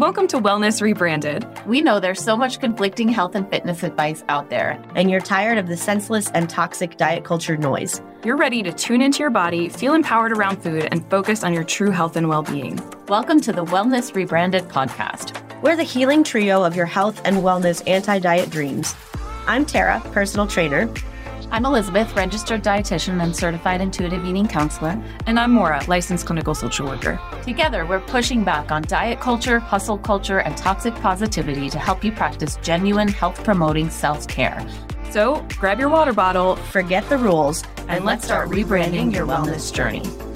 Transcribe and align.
Welcome 0.00 0.28
to 0.28 0.38
Wellness 0.38 0.80
Rebranded. 0.80 1.46
We 1.66 1.82
know 1.82 2.00
there's 2.00 2.24
so 2.24 2.34
much 2.34 2.58
conflicting 2.58 3.10
health 3.10 3.34
and 3.34 3.46
fitness 3.50 3.82
advice 3.82 4.24
out 4.30 4.48
there. 4.48 4.82
And 4.94 5.10
you're 5.10 5.20
tired 5.20 5.58
of 5.58 5.66
the 5.66 5.76
senseless 5.76 6.30
and 6.30 6.48
toxic 6.48 6.96
diet 6.96 7.22
culture 7.22 7.58
noise. 7.58 8.00
You're 8.24 8.38
ready 8.38 8.62
to 8.62 8.72
tune 8.72 9.02
into 9.02 9.18
your 9.18 9.28
body, 9.28 9.68
feel 9.68 9.92
empowered 9.92 10.32
around 10.32 10.62
food, 10.62 10.88
and 10.90 11.04
focus 11.10 11.44
on 11.44 11.52
your 11.52 11.64
true 11.64 11.90
health 11.90 12.16
and 12.16 12.30
well 12.30 12.42
being. 12.42 12.80
Welcome 13.08 13.42
to 13.42 13.52
the 13.52 13.66
Wellness 13.66 14.14
Rebranded 14.14 14.68
podcast. 14.68 15.36
We're 15.60 15.76
the 15.76 15.82
healing 15.82 16.24
trio 16.24 16.64
of 16.64 16.74
your 16.74 16.86
health 16.86 17.20
and 17.26 17.36
wellness 17.36 17.86
anti 17.86 18.20
diet 18.20 18.48
dreams. 18.48 18.94
I'm 19.46 19.66
Tara, 19.66 20.00
personal 20.12 20.46
trainer. 20.46 20.90
I'm 21.52 21.64
Elizabeth, 21.64 22.14
registered 22.14 22.62
dietitian 22.62 23.20
and 23.20 23.34
certified 23.34 23.80
intuitive 23.80 24.24
eating 24.24 24.46
counselor. 24.46 25.02
And 25.26 25.38
I'm 25.38 25.50
Maura, 25.50 25.82
licensed 25.88 26.24
clinical 26.24 26.54
social 26.54 26.86
worker. 26.86 27.20
Together, 27.42 27.84
we're 27.84 27.98
pushing 27.98 28.44
back 28.44 28.70
on 28.70 28.82
diet 28.82 29.18
culture, 29.18 29.58
hustle 29.58 29.98
culture, 29.98 30.38
and 30.38 30.56
toxic 30.56 30.94
positivity 30.94 31.68
to 31.68 31.78
help 31.78 32.04
you 32.04 32.12
practice 32.12 32.56
genuine 32.62 33.08
health 33.08 33.42
promoting 33.42 33.90
self 33.90 34.28
care. 34.28 34.64
So 35.10 35.44
grab 35.58 35.80
your 35.80 35.88
water 35.88 36.12
bottle, 36.12 36.54
forget 36.54 37.08
the 37.08 37.18
rules, 37.18 37.64
and, 37.78 37.90
and 37.90 38.04
let's 38.04 38.24
start 38.24 38.48
rebranding 38.48 39.12
your 39.12 39.26
wellness 39.26 39.74
journey. 39.74 40.29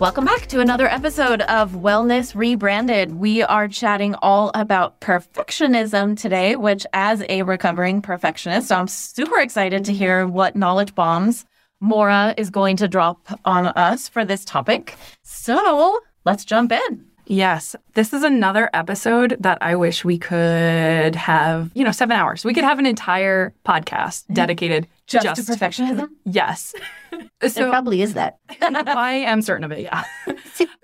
Welcome 0.00 0.24
back 0.24 0.46
to 0.46 0.60
another 0.60 0.88
episode 0.88 1.42
of 1.42 1.72
Wellness 1.72 2.34
Rebranded. 2.34 3.16
We 3.16 3.42
are 3.42 3.68
chatting 3.68 4.14
all 4.22 4.50
about 4.54 4.98
perfectionism 5.02 6.18
today, 6.18 6.56
which, 6.56 6.86
as 6.94 7.22
a 7.28 7.42
recovering 7.42 8.00
perfectionist, 8.00 8.72
I'm 8.72 8.88
super 8.88 9.38
excited 9.40 9.84
to 9.84 9.92
hear 9.92 10.26
what 10.26 10.56
knowledge 10.56 10.94
bombs 10.94 11.44
Maura 11.80 12.32
is 12.38 12.48
going 12.48 12.78
to 12.78 12.88
drop 12.88 13.28
on 13.44 13.66
us 13.66 14.08
for 14.08 14.24
this 14.24 14.42
topic. 14.46 14.96
So 15.22 16.00
let's 16.24 16.46
jump 16.46 16.72
in. 16.72 17.09
Yes, 17.30 17.76
this 17.94 18.12
is 18.12 18.24
another 18.24 18.68
episode 18.74 19.36
that 19.38 19.58
I 19.60 19.76
wish 19.76 20.04
we 20.04 20.18
could 20.18 21.14
have, 21.14 21.70
you 21.74 21.84
know, 21.84 21.92
seven 21.92 22.16
hours. 22.16 22.44
We 22.44 22.52
could 22.52 22.64
have 22.64 22.80
an 22.80 22.86
entire 22.86 23.54
podcast 23.64 24.24
dedicated 24.32 24.88
just, 25.06 25.24
just 25.24 25.46
to 25.46 25.52
perfectionism. 25.52 26.08
Yes. 26.24 26.74
so, 27.46 27.68
it 27.68 27.70
probably 27.70 28.02
is 28.02 28.14
that. 28.14 28.40
I 28.60 29.12
am 29.12 29.42
certain 29.42 29.62
of 29.62 29.70
it, 29.70 29.78
yeah. 29.82 30.02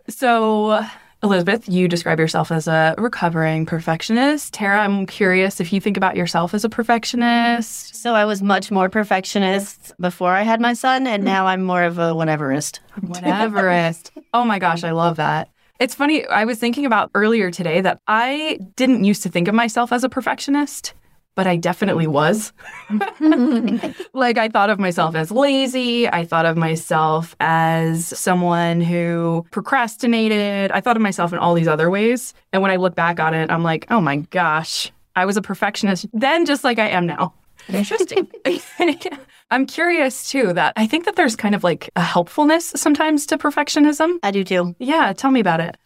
so, 0.08 0.86
Elizabeth, 1.20 1.68
you 1.68 1.88
describe 1.88 2.20
yourself 2.20 2.52
as 2.52 2.68
a 2.68 2.94
recovering 2.96 3.66
perfectionist. 3.66 4.54
Tara, 4.54 4.82
I'm 4.82 5.04
curious 5.04 5.60
if 5.60 5.72
you 5.72 5.80
think 5.80 5.96
about 5.96 6.14
yourself 6.14 6.54
as 6.54 6.64
a 6.64 6.68
perfectionist. 6.68 7.96
So 7.96 8.14
I 8.14 8.24
was 8.24 8.40
much 8.40 8.70
more 8.70 8.88
perfectionist 8.88 9.94
before 9.98 10.30
I 10.30 10.42
had 10.42 10.60
my 10.60 10.74
son, 10.74 11.08
and 11.08 11.24
mm. 11.24 11.26
now 11.26 11.46
I'm 11.46 11.64
more 11.64 11.82
of 11.82 11.98
a 11.98 12.12
whateverist. 12.12 12.78
Whateverist. 13.00 14.12
oh 14.32 14.44
my 14.44 14.60
gosh, 14.60 14.84
I 14.84 14.92
love 14.92 15.16
that. 15.16 15.50
It's 15.78 15.94
funny, 15.94 16.26
I 16.26 16.44
was 16.44 16.58
thinking 16.58 16.86
about 16.86 17.10
earlier 17.14 17.50
today 17.50 17.80
that 17.82 18.00
I 18.06 18.58
didn't 18.76 19.04
used 19.04 19.22
to 19.24 19.28
think 19.28 19.46
of 19.46 19.54
myself 19.54 19.92
as 19.92 20.04
a 20.04 20.08
perfectionist, 20.08 20.94
but 21.34 21.46
I 21.46 21.56
definitely 21.56 22.06
was. 22.06 22.54
like, 24.14 24.38
I 24.38 24.48
thought 24.48 24.70
of 24.70 24.78
myself 24.78 25.14
as 25.14 25.30
lazy. 25.30 26.08
I 26.08 26.24
thought 26.24 26.46
of 26.46 26.56
myself 26.56 27.36
as 27.40 28.06
someone 28.18 28.80
who 28.80 29.44
procrastinated. 29.50 30.72
I 30.72 30.80
thought 30.80 30.96
of 30.96 31.02
myself 31.02 31.34
in 31.34 31.38
all 31.38 31.52
these 31.52 31.68
other 31.68 31.90
ways. 31.90 32.32
And 32.54 32.62
when 32.62 32.70
I 32.70 32.76
look 32.76 32.94
back 32.94 33.20
on 33.20 33.34
it, 33.34 33.50
I'm 33.50 33.62
like, 33.62 33.86
oh 33.90 34.00
my 34.00 34.16
gosh, 34.16 34.90
I 35.14 35.26
was 35.26 35.36
a 35.36 35.42
perfectionist 35.42 36.06
then, 36.14 36.46
just 36.46 36.64
like 36.64 36.78
I 36.78 36.88
am 36.88 37.06
now. 37.06 37.34
Interesting. 37.68 38.28
I'm 39.50 39.66
curious 39.66 40.28
too 40.28 40.52
that 40.54 40.72
I 40.76 40.86
think 40.86 41.04
that 41.04 41.16
there's 41.16 41.36
kind 41.36 41.54
of 41.54 41.62
like 41.62 41.90
a 41.96 42.02
helpfulness 42.02 42.72
sometimes 42.76 43.26
to 43.26 43.38
perfectionism. 43.38 44.18
I 44.22 44.30
do 44.30 44.42
too. 44.42 44.74
Yeah, 44.78 45.12
tell 45.12 45.30
me 45.30 45.40
about 45.40 45.60
it. 45.60 45.76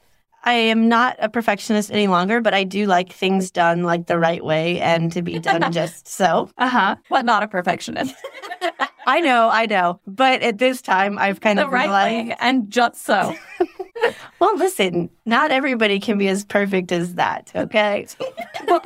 I 0.42 0.54
am 0.54 0.88
not 0.88 1.16
a 1.18 1.28
perfectionist 1.28 1.90
any 1.92 2.06
longer, 2.06 2.40
but 2.40 2.54
I 2.54 2.64
do 2.64 2.86
like 2.86 3.12
things 3.12 3.50
done 3.50 3.82
like 3.82 4.06
the 4.06 4.18
right 4.18 4.42
way 4.42 4.80
and 4.80 5.12
to 5.12 5.20
be 5.20 5.38
done 5.38 5.70
just 5.72 6.08
so. 6.08 6.50
Uh 6.56 6.68
huh. 6.68 6.96
But 7.10 7.26
not 7.26 7.42
a 7.42 7.48
perfectionist. 7.48 8.14
I 9.06 9.20
know, 9.20 9.50
I 9.50 9.66
know. 9.66 10.00
But 10.06 10.42
at 10.42 10.58
this 10.58 10.80
time, 10.80 11.18
I've 11.18 11.40
kind 11.40 11.58
the 11.58 11.66
of 11.66 11.72
right 11.72 11.84
realized... 11.84 12.28
way 12.28 12.36
and 12.40 12.70
just 12.70 13.04
so. 13.04 13.34
well, 14.38 14.56
listen, 14.56 15.10
not 15.26 15.50
everybody 15.50 16.00
can 16.00 16.16
be 16.16 16.28
as 16.28 16.44
perfect 16.44 16.92
as 16.92 17.16
that. 17.16 17.52
Okay. 17.54 18.06
well, 18.66 18.82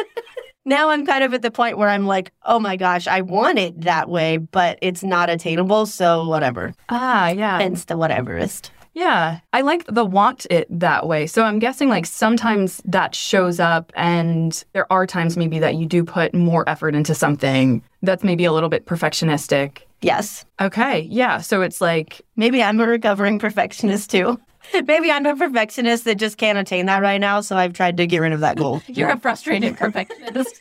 now 0.65 0.91
I'm 0.91 1.07
kind 1.07 1.25
of 1.25 1.35
at 1.35 1.43
the 1.43 1.51
point 1.51 1.79
where 1.79 1.89
I'm 1.89 2.07
like, 2.07 2.33
oh 2.45 2.59
my 2.59 2.77
gosh, 2.77 3.07
I 3.07 3.21
want 3.21 3.59
it 3.59 3.81
that 3.83 4.09
way, 4.09 4.39
but 4.39 4.79
it's 4.83 5.03
not 5.03 5.31
attainable. 5.31 5.87
So 5.87 6.27
whatever. 6.27 6.75
Ah, 6.89 7.29
yeah. 7.29 7.59
Hence 7.59 7.85
the 7.85 7.95
whateverist. 7.95 8.71
Yeah, 8.95 9.41
I 9.53 9.63
like 9.63 9.85
the 9.87 10.05
want 10.05 10.47
it 10.51 10.69
that 10.71 11.09
way. 11.09 11.27
So 11.27 11.43
I'm 11.43 11.59
guessing 11.59 11.89
like 11.89 12.07
sometimes 12.07 12.81
that 12.85 13.13
shows 13.13 13.59
up, 13.59 13.93
and 13.97 14.65
there 14.73 14.91
are 14.93 15.05
times 15.05 15.37
maybe 15.37 15.59
that 15.59 15.75
you 15.75 15.85
do 15.85 16.05
put 16.05 16.33
more 16.33 16.69
effort 16.69 16.95
into 16.95 17.13
something 17.13 17.83
that's 18.03 18.23
maybe 18.23 18.45
a 18.45 18.53
little 18.53 18.69
bit 18.69 18.87
perfectionistic. 18.87 19.79
Yes. 20.01 20.45
Okay. 20.61 21.01
Yeah. 21.11 21.39
So 21.39 21.63
it's 21.63 21.81
like 21.81 22.21
maybe 22.37 22.63
I'm 22.63 22.79
a 22.79 22.87
recovering 22.87 23.41
perfectionist 23.41 24.11
too. 24.11 24.39
Maybe 24.73 25.11
I'm 25.11 25.27
a 25.27 25.37
perfectionist 25.37 26.05
that 26.05 26.17
just 26.17 26.39
can't 26.39 26.59
attain 26.59 26.87
that 26.87 27.03
right 27.03 27.21
now. 27.21 27.41
So 27.41 27.57
I've 27.57 27.73
tried 27.73 27.97
to 27.99 28.07
get 28.07 28.19
rid 28.19 28.33
of 28.33 28.41
that 28.41 28.57
goal. 28.57 28.83
You're 28.89 29.11
a 29.11 29.19
frustrated 29.19 29.77
perfectionist. 29.79 30.61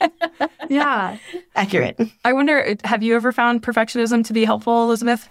yeah. 0.68 1.18
Accurate. 1.54 2.00
I 2.24 2.32
wonder, 2.32 2.76
have 2.84 3.02
you 3.02 3.16
ever 3.16 3.32
found 3.32 3.62
perfectionism 3.62 4.24
to 4.26 4.32
be 4.32 4.44
helpful, 4.44 4.84
Elizabeth? 4.84 5.28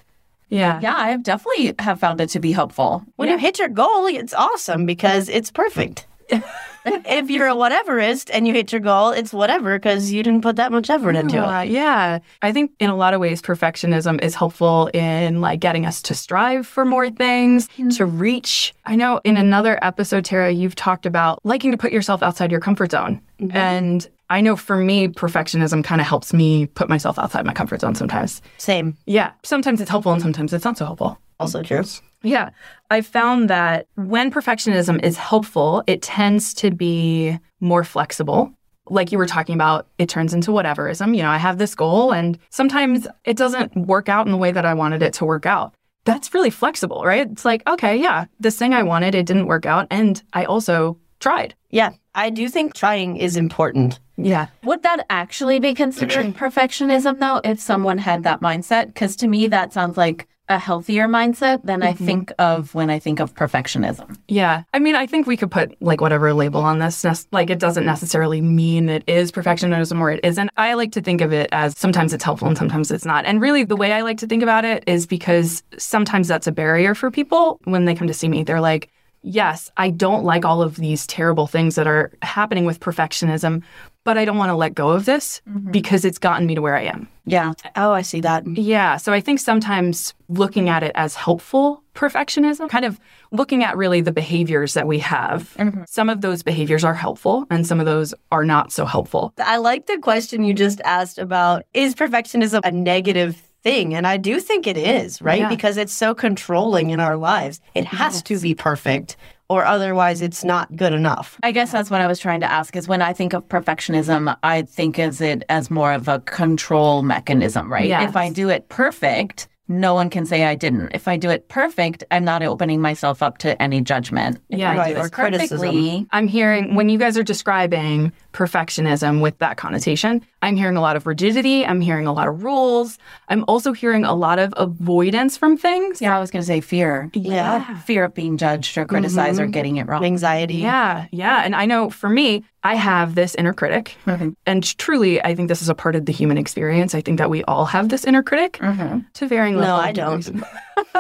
Yeah. 0.50 0.80
Yeah, 0.82 0.96
I 0.96 1.10
have 1.10 1.24
definitely 1.24 1.76
have 1.80 2.00
found 2.00 2.22
it 2.22 2.30
to 2.30 2.40
be 2.40 2.52
helpful. 2.52 3.04
When 3.18 3.28
yeah. 3.28 3.36
you 3.36 3.40
hit 3.40 3.60
your 3.60 3.70
goal, 3.70 4.06
it's 4.08 4.34
awesome 4.34 4.86
because 4.86 5.28
it's 5.30 5.52
perfect. 5.52 6.08
if 6.86 7.30
you're 7.30 7.48
a 7.48 7.56
whateverist 7.56 8.30
and 8.32 8.48
you 8.48 8.54
hit 8.54 8.72
your 8.72 8.82
goal, 8.82 9.12
it's 9.12 9.34
whatever 9.34 9.78
because 9.78 10.12
you 10.12 10.24
didn't 10.24 10.42
put 10.42 10.56
that 10.56 10.72
much 10.72 10.90
effort 10.90 11.16
into 11.16 11.38
it. 11.38 11.70
Yeah. 11.70 12.20
I 12.42 12.52
think 12.52 12.72
in 12.80 12.90
a 12.90 12.96
lot 12.96 13.14
of 13.14 13.20
ways, 13.20 13.42
perfectionism 13.42 14.22
is 14.22 14.36
helpful 14.36 14.88
in 14.94 15.42
like 15.42 15.60
getting 15.60 15.86
us 15.86 16.02
to 16.04 16.16
strive 16.16 16.66
for 16.66 16.86
more 16.86 17.10
things, 17.10 17.68
mm-hmm. 17.70 17.90
to 17.90 18.06
reach. 18.06 18.74
I 18.86 18.96
know 18.96 19.22
in 19.24 19.38
another 19.38 19.80
episode, 19.82 20.26
Tara, 20.26 20.52
you've 20.52 20.76
talked 20.76 21.06
about 21.06 21.40
liking 21.46 21.72
to 21.72 21.78
put 21.78 21.92
yourself 21.92 22.24
outside 22.24 22.52
your 22.52 22.62
comfort 22.62 22.92
zone. 22.92 23.22
Mm-hmm. 23.40 23.56
And 23.56 24.08
I 24.30 24.42
know 24.42 24.56
for 24.56 24.78
me, 24.78 25.08
perfectionism 25.08 25.84
kind 25.84 26.02
of 26.02 26.08
helps 26.08 26.34
me 26.34 26.68
put 26.68 26.90
myself 26.90 27.18
outside 27.18 27.46
my 27.46 27.54
comfort 27.54 27.82
zone 27.82 27.96
sometimes. 27.96 28.42
Same. 28.58 28.98
Yeah. 29.06 29.32
Sometimes 29.44 29.82
it's 29.82 29.90
helpful 29.90 30.12
and 30.12 30.22
sometimes 30.22 30.54
it's 30.54 30.66
not 30.66 30.78
so 30.78 30.86
helpful. 30.86 31.20
Also 31.40 31.62
true. 31.64 31.84
Yeah. 32.28 32.50
I 32.90 33.02
found 33.02 33.50
that 33.50 33.88
when 33.96 34.32
perfectionism 34.32 35.04
is 35.04 35.18
helpful, 35.18 35.84
it 35.88 36.02
tends 36.02 36.54
to 36.56 36.72
be 36.72 37.38
more 37.60 37.84
flexible. 37.84 38.54
Like 38.90 39.12
you 39.12 39.18
were 39.18 39.28
talking 39.28 39.56
about, 39.56 39.88
it 39.98 40.08
turns 40.08 40.34
into 40.34 40.52
whateverism. 40.52 41.16
You 41.16 41.24
know, 41.24 41.30
I 41.30 41.38
have 41.38 41.58
this 41.58 41.76
goal 41.76 42.14
and 42.14 42.38
sometimes 42.50 43.08
it 43.26 43.36
doesn't 43.36 43.76
work 43.76 44.08
out 44.08 44.26
in 44.26 44.32
the 44.32 44.38
way 44.38 44.52
that 44.52 44.66
I 44.66 44.74
wanted 44.74 45.02
it 45.02 45.14
to 45.14 45.26
work 45.26 45.46
out. 45.46 45.74
That's 46.06 46.34
really 46.34 46.50
flexible, 46.50 47.04
right? 47.04 47.30
It's 47.30 47.44
like, 47.44 47.68
okay, 47.68 47.98
yeah, 47.98 48.26
this 48.40 48.58
thing 48.58 48.74
I 48.74 48.84
wanted, 48.84 49.14
it 49.14 49.26
didn't 49.26 49.48
work 49.48 49.66
out. 49.66 49.88
And 49.92 50.22
I 50.32 50.46
also 50.46 50.98
tried. 51.20 51.54
Yeah. 51.70 51.92
I 52.16 52.30
do 52.30 52.48
think 52.48 52.74
trying 52.74 53.18
is 53.18 53.36
important. 53.36 54.00
Yeah. 54.18 54.48
Would 54.64 54.84
that 54.84 55.06
actually 55.10 55.60
be 55.60 55.74
considered 55.74 56.26
perfectionism, 56.36 57.20
though, 57.20 57.42
if 57.44 57.60
someone 57.60 57.98
had 57.98 58.24
that 58.24 58.42
mindset? 58.42 58.88
Because 58.88 59.16
to 59.18 59.28
me, 59.28 59.48
that 59.48 59.74
sounds 59.74 59.98
like 59.98 60.28
a 60.50 60.58
healthier 60.58 61.08
mindset 61.08 61.64
than 61.64 61.82
mm-hmm. 61.82 61.90
I 61.90 61.94
think 61.94 62.32
of 62.40 62.74
when 62.74 62.90
I 62.90 63.00
think 63.00 63.20
of 63.20 63.34
perfectionism. 63.36 64.18
Yeah. 64.28 64.64
I 64.74 64.80
mean, 64.80 64.96
I 64.96 65.06
think 65.06 65.28
we 65.28 65.38
could 65.38 65.52
put 65.52 65.76
like 65.82 66.02
whatever 66.02 66.34
label 66.34 66.62
on 66.62 66.80
this. 66.80 67.06
Like, 67.32 67.50
it 67.50 67.60
doesn't 67.60 67.86
necessarily 67.86 68.42
mean 68.42 68.90
it 68.90 69.04
is 69.08 69.32
perfectionism 69.32 70.00
or 70.00 70.12
it 70.12 70.22
isn't. 70.24 70.50
I 70.58 70.74
like 70.74 70.94
to 70.94 71.02
think 71.02 71.22
of 71.22 71.34
it 71.34 71.50
as 71.52 71.78
sometimes 71.78 72.14
it's 72.14 72.24
helpful 72.24 72.48
and 72.48 72.58
sometimes 72.58 72.92
it's 72.92 73.06
not. 73.06 73.26
And 73.26 73.42
really, 73.42 73.64
the 73.64 73.76
way 73.76 73.92
I 73.92 74.02
like 74.02 74.18
to 74.20 74.28
think 74.28 74.44
about 74.44 74.64
it 74.64 74.84
is 74.88 75.06
because 75.06 75.64
sometimes 75.78 76.28
that's 76.28 76.48
a 76.48 76.52
barrier 76.52 76.96
for 76.96 77.12
people 77.12 77.60
when 77.66 77.86
they 77.86 77.96
come 77.96 78.08
to 78.08 78.14
see 78.14 78.30
me. 78.30 78.44
They're 78.44 78.62
like, 78.62 78.90
yes, 79.24 79.70
I 79.76 79.90
don't 79.90 80.24
like 80.24 80.46
all 80.46 80.62
of 80.62 80.78
these 80.78 81.06
terrible 81.08 81.48
things 81.48 81.76
that 81.76 81.88
are 81.88 82.12
happening 82.22 82.66
with 82.66 82.80
perfectionism, 82.80 83.64
but 84.08 84.18
I 84.18 84.24
don't 84.24 84.38
want 84.38 84.52
to 84.52 84.56
let 84.56 84.74
go 84.74 84.92
of 84.92 85.04
this 85.04 85.42
mm-hmm. 85.46 85.70
because 85.70 86.06
it's 86.06 86.18
gotten 86.18 86.48
me 86.48 86.56
to 86.56 86.62
where 86.62 86.78
I 86.78 86.84
am. 86.84 87.10
Yeah. 87.26 87.52
Oh, 87.76 87.92
I 87.92 88.04
see 88.04 88.22
that. 88.22 88.48
Yeah. 88.48 88.96
So 88.96 89.12
I 89.12 89.20
think 89.20 89.38
sometimes 89.38 90.14
looking 90.30 90.70
at 90.70 90.82
it 90.82 90.94
as 90.96 91.14
helpful 91.14 91.84
perfectionism, 91.94 92.70
kind 92.70 92.86
of 92.86 93.02
looking 93.34 93.66
at 93.66 93.76
really 93.76 94.00
the 94.00 94.14
behaviors 94.14 94.76
that 94.76 94.88
we 94.88 95.00
have. 95.00 95.54
Mm-hmm. 95.56 95.84
Some 95.88 96.10
of 96.10 96.22
those 96.22 96.42
behaviors 96.42 96.86
are 96.86 96.94
helpful 96.94 97.48
and 97.50 97.68
some 97.68 97.82
of 97.82 97.86
those 97.86 98.14
are 98.32 98.46
not 98.46 98.72
so 98.72 98.86
helpful. 98.86 99.34
I 99.40 99.58
like 99.58 99.88
the 99.88 99.98
question 99.98 100.46
you 100.46 100.54
just 100.54 100.80
asked 100.86 101.18
about 101.18 101.66
is 101.74 101.94
perfectionism 101.94 102.62
a 102.64 102.72
negative 102.72 103.36
thing. 103.62 103.94
And 103.94 104.08
I 104.08 104.16
do 104.16 104.40
think 104.40 104.68
it 104.68 104.78
is, 104.78 105.22
right? 105.22 105.42
Yeah. 105.42 105.50
Because 105.50 105.76
it's 105.76 105.92
so 105.92 106.16
controlling 106.16 106.92
in 106.92 107.02
our 107.02 107.18
lives. 107.18 107.60
It 107.76 107.84
has 107.84 108.14
yes. 108.14 108.22
to 108.22 108.40
be 108.40 108.56
perfect 108.56 109.18
or 109.50 109.66
otherwise 109.66 110.22
it's 110.22 110.44
not 110.44 110.76
good 110.76 110.94
enough. 110.94 111.40
I 111.44 111.52
guess 111.52 111.72
that's 111.72 111.90
what 111.90 112.02
I 112.02 112.08
was 112.08 112.20
trying 112.20 112.42
to 112.42 112.52
ask 112.52 112.76
is 112.76 112.88
when 112.88 113.02
I 113.02 113.14
think 113.14 113.34
of 113.34 113.48
perfectionism, 113.48 114.36
I 114.44 114.64
think 114.64 114.98
of 115.00 115.22
it 115.22 115.44
as 115.50 115.72
more 115.72 115.94
of 115.94 116.08
a 116.08 116.20
control 116.20 117.02
mechanism, 117.02 117.72
right? 117.72 117.88
Yes. 117.88 118.10
If 118.10 118.16
I 118.16 118.30
do 118.30 118.50
it 118.50 118.68
perfect, 118.70 119.48
no 119.68 119.94
one 119.94 120.10
can 120.10 120.26
say 120.26 120.46
I 120.46 120.56
didn't. 120.56 120.92
If 120.94 121.08
I 121.08 121.18
do 121.18 121.30
it 121.30 121.50
perfect, 121.50 122.04
I'm 122.12 122.24
not 122.24 122.42
opening 122.44 122.82
myself 122.82 123.22
up 123.22 123.38
to 123.40 123.62
any 123.62 123.82
judgment. 123.82 124.40
If 124.50 124.60
Yeah, 124.60 124.78
right, 124.78 124.98
or 124.98 125.10
criticism. 125.10 126.08
I'm 126.12 126.28
hearing 126.28 126.76
when 126.76 126.90
you 126.90 126.98
guys 126.98 127.18
are 127.18 127.24
describing 127.24 128.12
perfectionism 128.34 129.22
with 129.22 129.38
that 129.40 129.58
connotation, 129.58 130.26
I'm 130.42 130.56
hearing 130.56 130.78
a 130.78 130.82
lot 130.82 130.96
of 130.96 131.08
rigidity. 131.08 131.66
I'm 131.66 131.82
hearing 131.82 132.08
a 132.08 132.14
lot 132.14 132.28
of 132.28 132.44
rules. 132.44 132.98
I'm 133.28 133.44
also 133.48 133.74
hearing 133.74 134.06
a 134.06 134.14
lot 134.14 134.40
of 134.40 134.54
avoidance 134.56 135.38
from 135.38 135.58
things. 135.58 136.02
Yeah, 136.02 136.16
I 136.16 136.20
was 136.20 136.32
going 136.32 136.42
to 136.42 136.48
say 136.48 136.62
fear. 136.62 137.10
Yeah. 137.14 137.80
Fear 137.80 138.06
of 138.06 138.14
being 138.14 138.38
judged 138.38 138.78
or 138.78 138.86
criticized 138.86 139.40
or 139.40 139.44
mm-hmm. 139.44 139.52
getting 139.52 139.78
it 139.78 139.88
wrong. 139.88 140.06
Anxiety. 140.06 140.56
Yeah, 140.56 141.08
yeah. 141.12 141.42
And 141.44 141.56
I 141.56 141.66
know 141.66 141.90
for 141.90 142.10
me, 142.10 142.44
I 142.68 142.76
have 142.76 143.16
this 143.16 143.34
inner 143.36 143.54
critic. 143.54 143.96
Mhm. 144.06 144.36
And 144.46 144.78
truly, 144.78 145.24
I 145.24 145.34
think 145.36 145.48
this 145.48 145.62
is 145.62 145.70
a 145.70 145.76
part 145.76 145.96
of 145.96 146.06
the 146.06 146.12
human 146.12 146.38
experience. 146.38 146.94
I 146.94 147.02
think 147.02 147.18
that 147.18 147.30
we 147.30 147.44
all 147.46 147.66
have 147.66 147.88
this 147.88 148.04
inner 148.04 148.22
critic 148.22 148.54
Mhm. 148.62 149.06
to 149.14 149.28
varying 149.28 149.56
levels. 149.56 149.96
No, 149.98 150.04
levels. 150.04 150.32
I 150.32 150.32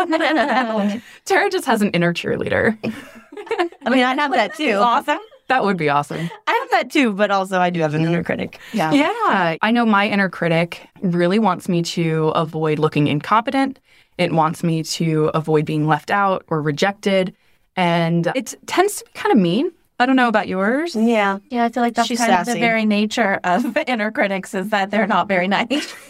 don't. 0.05 1.01
Tara 1.25 1.49
just 1.49 1.65
has 1.65 1.81
an 1.81 1.89
inner 1.91 2.13
cheerleader. 2.13 2.77
I 3.85 3.89
mean, 3.89 4.03
I 4.03 4.15
have 4.15 4.31
that 4.31 4.55
too. 4.55 4.73
Awesome. 4.75 5.19
That 5.49 5.63
would 5.63 5.77
be 5.77 5.89
awesome. 5.89 6.29
I 6.47 6.51
have 6.61 6.69
that 6.71 6.91
too, 6.91 7.13
but 7.13 7.31
also 7.31 7.59
I 7.59 7.69
do 7.69 7.79
have 7.81 7.93
an 7.93 8.05
inner 8.05 8.23
critic. 8.23 8.59
Yeah. 8.73 8.91
Yeah. 8.91 9.55
I 9.61 9.71
know 9.71 9.85
my 9.85 10.07
inner 10.07 10.29
critic 10.29 10.87
really 11.01 11.39
wants 11.39 11.67
me 11.69 11.81
to 11.83 12.29
avoid 12.35 12.79
looking 12.79 13.07
incompetent. 13.07 13.79
It 14.17 14.31
wants 14.33 14.63
me 14.63 14.83
to 14.83 15.31
avoid 15.33 15.65
being 15.65 15.87
left 15.87 16.11
out 16.11 16.43
or 16.47 16.61
rejected. 16.61 17.33
And 17.77 18.31
it 18.35 18.55
tends 18.65 18.97
to 18.99 19.05
be 19.05 19.11
kind 19.13 19.31
of 19.31 19.37
mean. 19.39 19.71
I 19.99 20.05
don't 20.05 20.15
know 20.15 20.27
about 20.27 20.47
yours. 20.47 20.95
Yeah. 20.95 21.39
Yeah, 21.49 21.65
I 21.65 21.69
feel 21.69 21.81
like 21.81 21.95
that's 21.95 22.07
She's 22.07 22.19
kind 22.19 22.33
of 22.33 22.45
the 22.45 22.59
very 22.59 22.85
nature 22.85 23.39
of 23.44 23.75
inner 23.88 24.11
critics 24.11 24.53
is 24.53 24.69
that 24.69 24.91
they're 24.91 25.07
not 25.07 25.27
very 25.27 25.47
nice. 25.47 25.94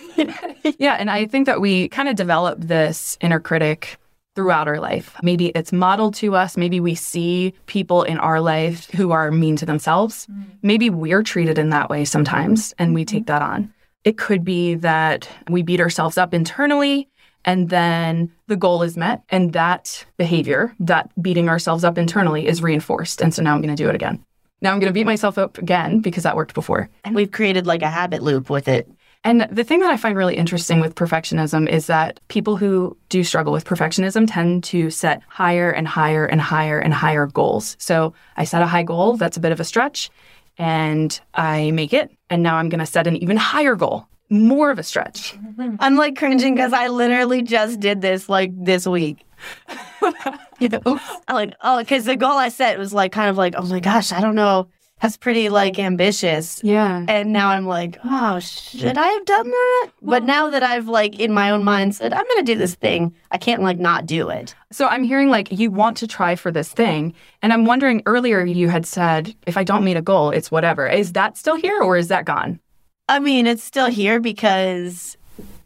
Yeah. 0.79 0.95
And 0.95 1.11
I 1.11 1.27
think 1.27 1.45
that 1.45 1.61
we 1.61 1.89
kind 1.89 2.09
of 2.09 2.15
develop 2.15 2.59
this 2.59 3.19
inner 3.21 3.39
critic 3.39 3.97
throughout 4.35 4.67
our 4.67 4.79
life. 4.79 5.15
Maybe 5.21 5.49
it's 5.49 5.71
modeled 5.71 6.15
to 6.15 6.35
us. 6.35 6.57
Maybe 6.57 6.79
we 6.79 6.95
see 6.95 7.53
people 7.67 8.01
in 8.01 8.17
our 8.17 8.41
life 8.41 8.89
who 8.91 9.11
are 9.11 9.29
mean 9.29 9.55
to 9.57 9.65
themselves. 9.67 10.25
Mm-hmm. 10.25 10.43
Maybe 10.63 10.89
we're 10.89 11.21
treated 11.21 11.59
in 11.59 11.69
that 11.69 11.91
way 11.91 12.03
sometimes 12.03 12.73
and 12.79 12.95
we 12.95 13.05
take 13.05 13.25
mm-hmm. 13.25 13.33
that 13.33 13.41
on. 13.43 13.73
It 14.03 14.17
could 14.17 14.43
be 14.43 14.73
that 14.75 15.29
we 15.49 15.61
beat 15.61 15.81
ourselves 15.81 16.17
up 16.17 16.33
internally 16.33 17.09
and 17.47 17.69
then 17.69 18.29
the 18.47 18.57
goal 18.57 18.83
is 18.83 18.97
met 18.97 19.23
and 19.29 19.53
that 19.53 20.05
behavior, 20.17 20.75
that 20.81 21.09
beating 21.19 21.47
ourselves 21.47 21.85
up 21.85 21.97
internally 21.97 22.45
is 22.45 22.61
reinforced. 22.61 23.21
And 23.21 23.33
so 23.33 23.41
now 23.41 23.55
I'm 23.55 23.61
going 23.61 23.75
to 23.75 23.81
do 23.81 23.89
it 23.89 23.95
again. 23.95 24.23
Now 24.61 24.73
I'm 24.73 24.79
going 24.79 24.89
to 24.89 24.93
beat 24.93 25.05
myself 25.05 25.37
up 25.37 25.57
again 25.57 26.01
because 26.01 26.23
that 26.23 26.35
worked 26.35 26.53
before. 26.53 26.89
And 27.05 27.15
we've 27.15 27.31
created 27.31 27.65
like 27.65 27.81
a 27.81 27.89
habit 27.89 28.21
loop 28.21 28.49
with 28.49 28.67
it. 28.67 28.91
And 29.23 29.47
the 29.49 29.63
thing 29.63 29.79
that 29.79 29.91
I 29.91 29.97
find 29.97 30.17
really 30.17 30.35
interesting 30.35 30.81
with 30.81 30.95
perfectionism 30.95 31.69
is 31.69 31.87
that 31.87 32.19
people 32.27 32.57
who 32.57 32.97
do 33.07 33.23
struggle 33.23 33.53
with 33.53 33.65
perfectionism 33.65 34.27
tend 34.29 34.65
to 34.65 34.89
set 34.89 35.21
higher 35.27 35.71
and 35.71 35.87
higher 35.87 36.25
and 36.25 36.41
higher 36.41 36.79
and 36.79 36.93
higher 36.93 37.27
goals. 37.27 37.77
So 37.79 38.13
I 38.35 38.43
set 38.43 38.61
a 38.61 38.67
high 38.67 38.83
goal, 38.83 39.15
that's 39.15 39.37
a 39.37 39.41
bit 39.41 39.51
of 39.53 39.59
a 39.59 39.65
stretch, 39.65 40.09
and 40.57 41.19
I 41.33 41.71
make 41.71 41.93
it. 41.93 42.11
And 42.29 42.43
now 42.43 42.57
I'm 42.57 42.69
going 42.69 42.79
to 42.79 42.85
set 42.85 43.07
an 43.07 43.17
even 43.17 43.37
higher 43.37 43.75
goal, 43.75 44.07
more 44.29 44.71
of 44.71 44.79
a 44.79 44.83
stretch. 44.83 45.37
I'm 45.79 45.95
like 45.95 46.17
cringing 46.17 46.55
because 46.55 46.73
I 46.73 46.87
literally 46.87 47.41
just 47.41 47.79
did 47.79 48.01
this 48.01 48.29
like 48.29 48.51
this 48.53 48.87
week. 48.87 49.25
I'm 50.01 51.11
like, 51.29 51.53
oh, 51.61 51.79
because 51.79 52.05
the 52.05 52.15
goal 52.15 52.37
I 52.37 52.49
set 52.49 52.77
was 52.79 52.93
like 52.93 53.11
kind 53.11 53.29
of 53.29 53.37
like, 53.37 53.53
oh 53.57 53.65
my 53.65 53.79
gosh, 53.79 54.11
I 54.11 54.21
don't 54.21 54.35
know. 54.35 54.67
That's 55.01 55.15
pretty 55.15 55.49
like 55.49 55.77
ambitious. 55.77 56.59
Yeah. 56.63 57.05
And 57.07 57.31
now 57.31 57.49
I'm 57.49 57.67
like, 57.67 57.99
oh, 58.03 58.39
should 58.39 58.97
I 58.97 59.07
have 59.07 59.25
done 59.25 59.47
that? 59.47 59.89
But 60.01 60.23
now 60.23 60.49
that 60.49 60.63
I've 60.63 60.87
like 60.87 61.19
in 61.19 61.31
my 61.31 61.51
own 61.51 61.63
mind 61.63 61.95
said, 61.95 62.13
I'm 62.13 62.25
going 62.25 62.43
to 62.43 62.51
do 62.51 62.57
this 62.57 62.73
thing, 62.73 63.13
I 63.29 63.37
can't 63.37 63.61
like 63.61 63.77
not 63.77 64.07
do 64.07 64.29
it. 64.29 64.55
So 64.71 64.87
I'm 64.87 65.03
hearing 65.03 65.29
like 65.29 65.51
you 65.51 65.69
want 65.69 65.97
to 65.97 66.07
try 66.07 66.35
for 66.35 66.51
this 66.51 66.71
thing. 66.71 67.13
And 67.43 67.53
I'm 67.53 67.65
wondering 67.65 68.01
earlier 68.07 68.43
you 68.43 68.69
had 68.69 68.87
said, 68.87 69.35
if 69.45 69.55
I 69.55 69.63
don't 69.63 69.83
meet 69.83 69.97
a 69.97 70.01
goal, 70.01 70.31
it's 70.31 70.49
whatever. 70.49 70.87
Is 70.87 71.13
that 71.13 71.37
still 71.37 71.55
here 71.55 71.79
or 71.79 71.95
is 71.95 72.07
that 72.07 72.25
gone? 72.25 72.59
I 73.09 73.19
mean, 73.19 73.47
it's 73.47 73.63
still 73.63 73.87
here 73.87 74.19
because 74.19 75.17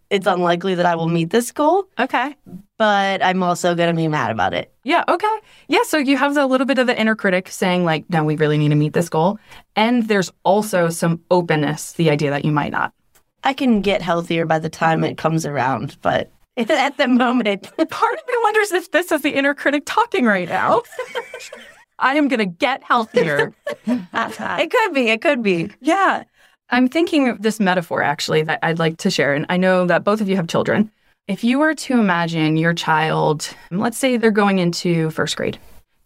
it's 0.09 0.27
unlikely 0.27 0.75
that 0.75 0.85
I 0.85 0.95
will 0.95 1.07
meet 1.07 1.29
this 1.29 1.51
goal, 1.51 1.85
Okay. 1.97 2.35
but 2.77 3.23
I'm 3.23 3.41
also 3.41 3.73
going 3.75 3.89
to 3.89 3.95
be 3.95 4.07
mad 4.07 4.29
about 4.31 4.53
it. 4.53 4.71
Yeah, 4.83 5.03
okay. 5.07 5.35
Yeah, 5.67 5.83
so 5.83 5.97
you 5.97 6.17
have 6.17 6.35
a 6.37 6.45
little 6.45 6.67
bit 6.67 6.77
of 6.77 6.87
the 6.87 6.99
inner 6.99 7.15
critic 7.15 7.49
saying, 7.49 7.85
like, 7.85 8.09
no, 8.09 8.23
we 8.23 8.35
really 8.35 8.57
need 8.57 8.69
to 8.69 8.75
meet 8.75 8.93
this 8.93 9.09
goal. 9.09 9.39
And 9.75 10.07
there's 10.07 10.31
also 10.43 10.89
some 10.89 11.21
openness, 11.31 11.93
the 11.93 12.09
idea 12.09 12.29
that 12.29 12.45
you 12.45 12.51
might 12.51 12.71
not. 12.71 12.93
I 13.43 13.53
can 13.53 13.81
get 13.81 14.01
healthier 14.01 14.45
by 14.45 14.59
the 14.59 14.69
time 14.69 15.03
it 15.03 15.17
comes 15.17 15.45
around, 15.45 15.97
but 16.01 16.29
at 16.57 16.97
the 16.97 17.07
moment, 17.07 17.47
it... 17.47 17.61
Part 17.89 18.13
of 18.19 18.27
me 18.27 18.33
wonders 18.43 18.71
if 18.73 18.91
this 18.91 19.11
is 19.11 19.21
the 19.21 19.31
inner 19.31 19.55
critic 19.55 19.83
talking 19.85 20.25
right 20.25 20.49
now. 20.49 20.81
I 21.99 22.15
am 22.15 22.27
going 22.27 22.39
to 22.39 22.45
get 22.45 22.83
healthier. 22.83 23.53
it 23.87 24.71
could 24.71 24.93
be. 24.93 25.09
It 25.09 25.21
could 25.21 25.41
be. 25.41 25.69
yeah. 25.79 26.23
I'm 26.71 26.87
thinking 26.87 27.27
of 27.27 27.41
this 27.41 27.59
metaphor 27.59 28.01
actually 28.01 28.43
that 28.43 28.59
I'd 28.63 28.79
like 28.79 28.97
to 28.97 29.11
share. 29.11 29.33
And 29.33 29.45
I 29.49 29.57
know 29.57 29.85
that 29.85 30.05
both 30.05 30.21
of 30.21 30.29
you 30.29 30.37
have 30.37 30.47
children. 30.47 30.89
If 31.27 31.43
you 31.43 31.59
were 31.59 31.75
to 31.75 31.99
imagine 31.99 32.55
your 32.55 32.73
child, 32.73 33.49
let's 33.69 33.97
say 33.97 34.15
they're 34.17 34.31
going 34.31 34.59
into 34.59 35.09
first 35.11 35.35
grade, 35.35 35.59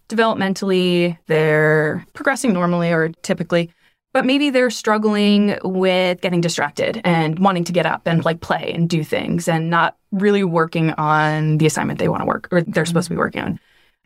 developmentally, 0.10 1.18
they're 1.28 2.06
progressing 2.14 2.52
normally 2.52 2.92
or 2.92 3.10
typically, 3.22 3.72
but 4.12 4.26
maybe 4.26 4.50
they're 4.50 4.72
struggling 4.72 5.58
with 5.64 6.22
getting 6.22 6.42
distracted 6.42 7.00
and 7.04 7.38
wanting 7.40 7.64
to 7.66 7.72
get 7.72 7.86
up 7.86 8.02
and 8.06 8.26
like 8.26 8.42
play 8.42 8.72
and 8.74 8.90
do 8.90 9.04
things 9.04 9.48
and 9.48 9.70
not 9.70 9.96
really 10.12 10.44
working 10.44 10.92
on 10.94 11.60
the 11.60 11.66
assignment 11.66 12.00
they 12.00 12.10
want 12.10 12.22
to 12.22 12.26
work 12.26 12.48
or 12.52 12.62
they're 12.62 12.86
supposed 12.86 13.08
to 13.08 13.14
be 13.14 13.18
working 13.18 13.42
on. 13.42 13.60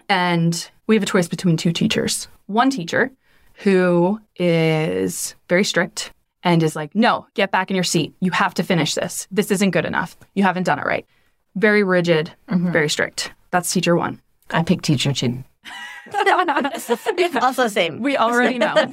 And 0.09 0.69
we 0.87 0.95
have 0.95 1.03
a 1.03 1.07
choice 1.07 1.27
between 1.27 1.55
two 1.55 1.71
teachers. 1.71 2.27
One 2.47 2.69
teacher 2.69 3.11
who 3.55 4.19
is 4.37 5.35
very 5.47 5.63
strict 5.63 6.11
and 6.43 6.63
is 6.63 6.75
like, 6.75 6.95
no, 6.95 7.27
get 7.33 7.51
back 7.51 7.69
in 7.69 7.75
your 7.75 7.83
seat. 7.83 8.13
You 8.19 8.31
have 8.31 8.53
to 8.55 8.63
finish 8.63 8.95
this. 8.95 9.27
This 9.31 9.51
isn't 9.51 9.71
good 9.71 9.85
enough. 9.85 10.17
You 10.35 10.43
haven't 10.43 10.63
done 10.63 10.79
it 10.79 10.85
right. 10.85 11.05
Very 11.55 11.83
rigid, 11.83 12.31
mm-hmm. 12.49 12.71
very 12.71 12.89
strict. 12.89 13.31
That's 13.51 13.71
teacher 13.71 13.95
one. 13.95 14.21
I 14.51 14.63
pick 14.63 14.81
teacher 14.81 15.13
two. 15.13 15.43
also, 17.41 17.67
same. 17.67 18.01
We 18.01 18.17
already 18.17 18.57
know. 18.57 18.75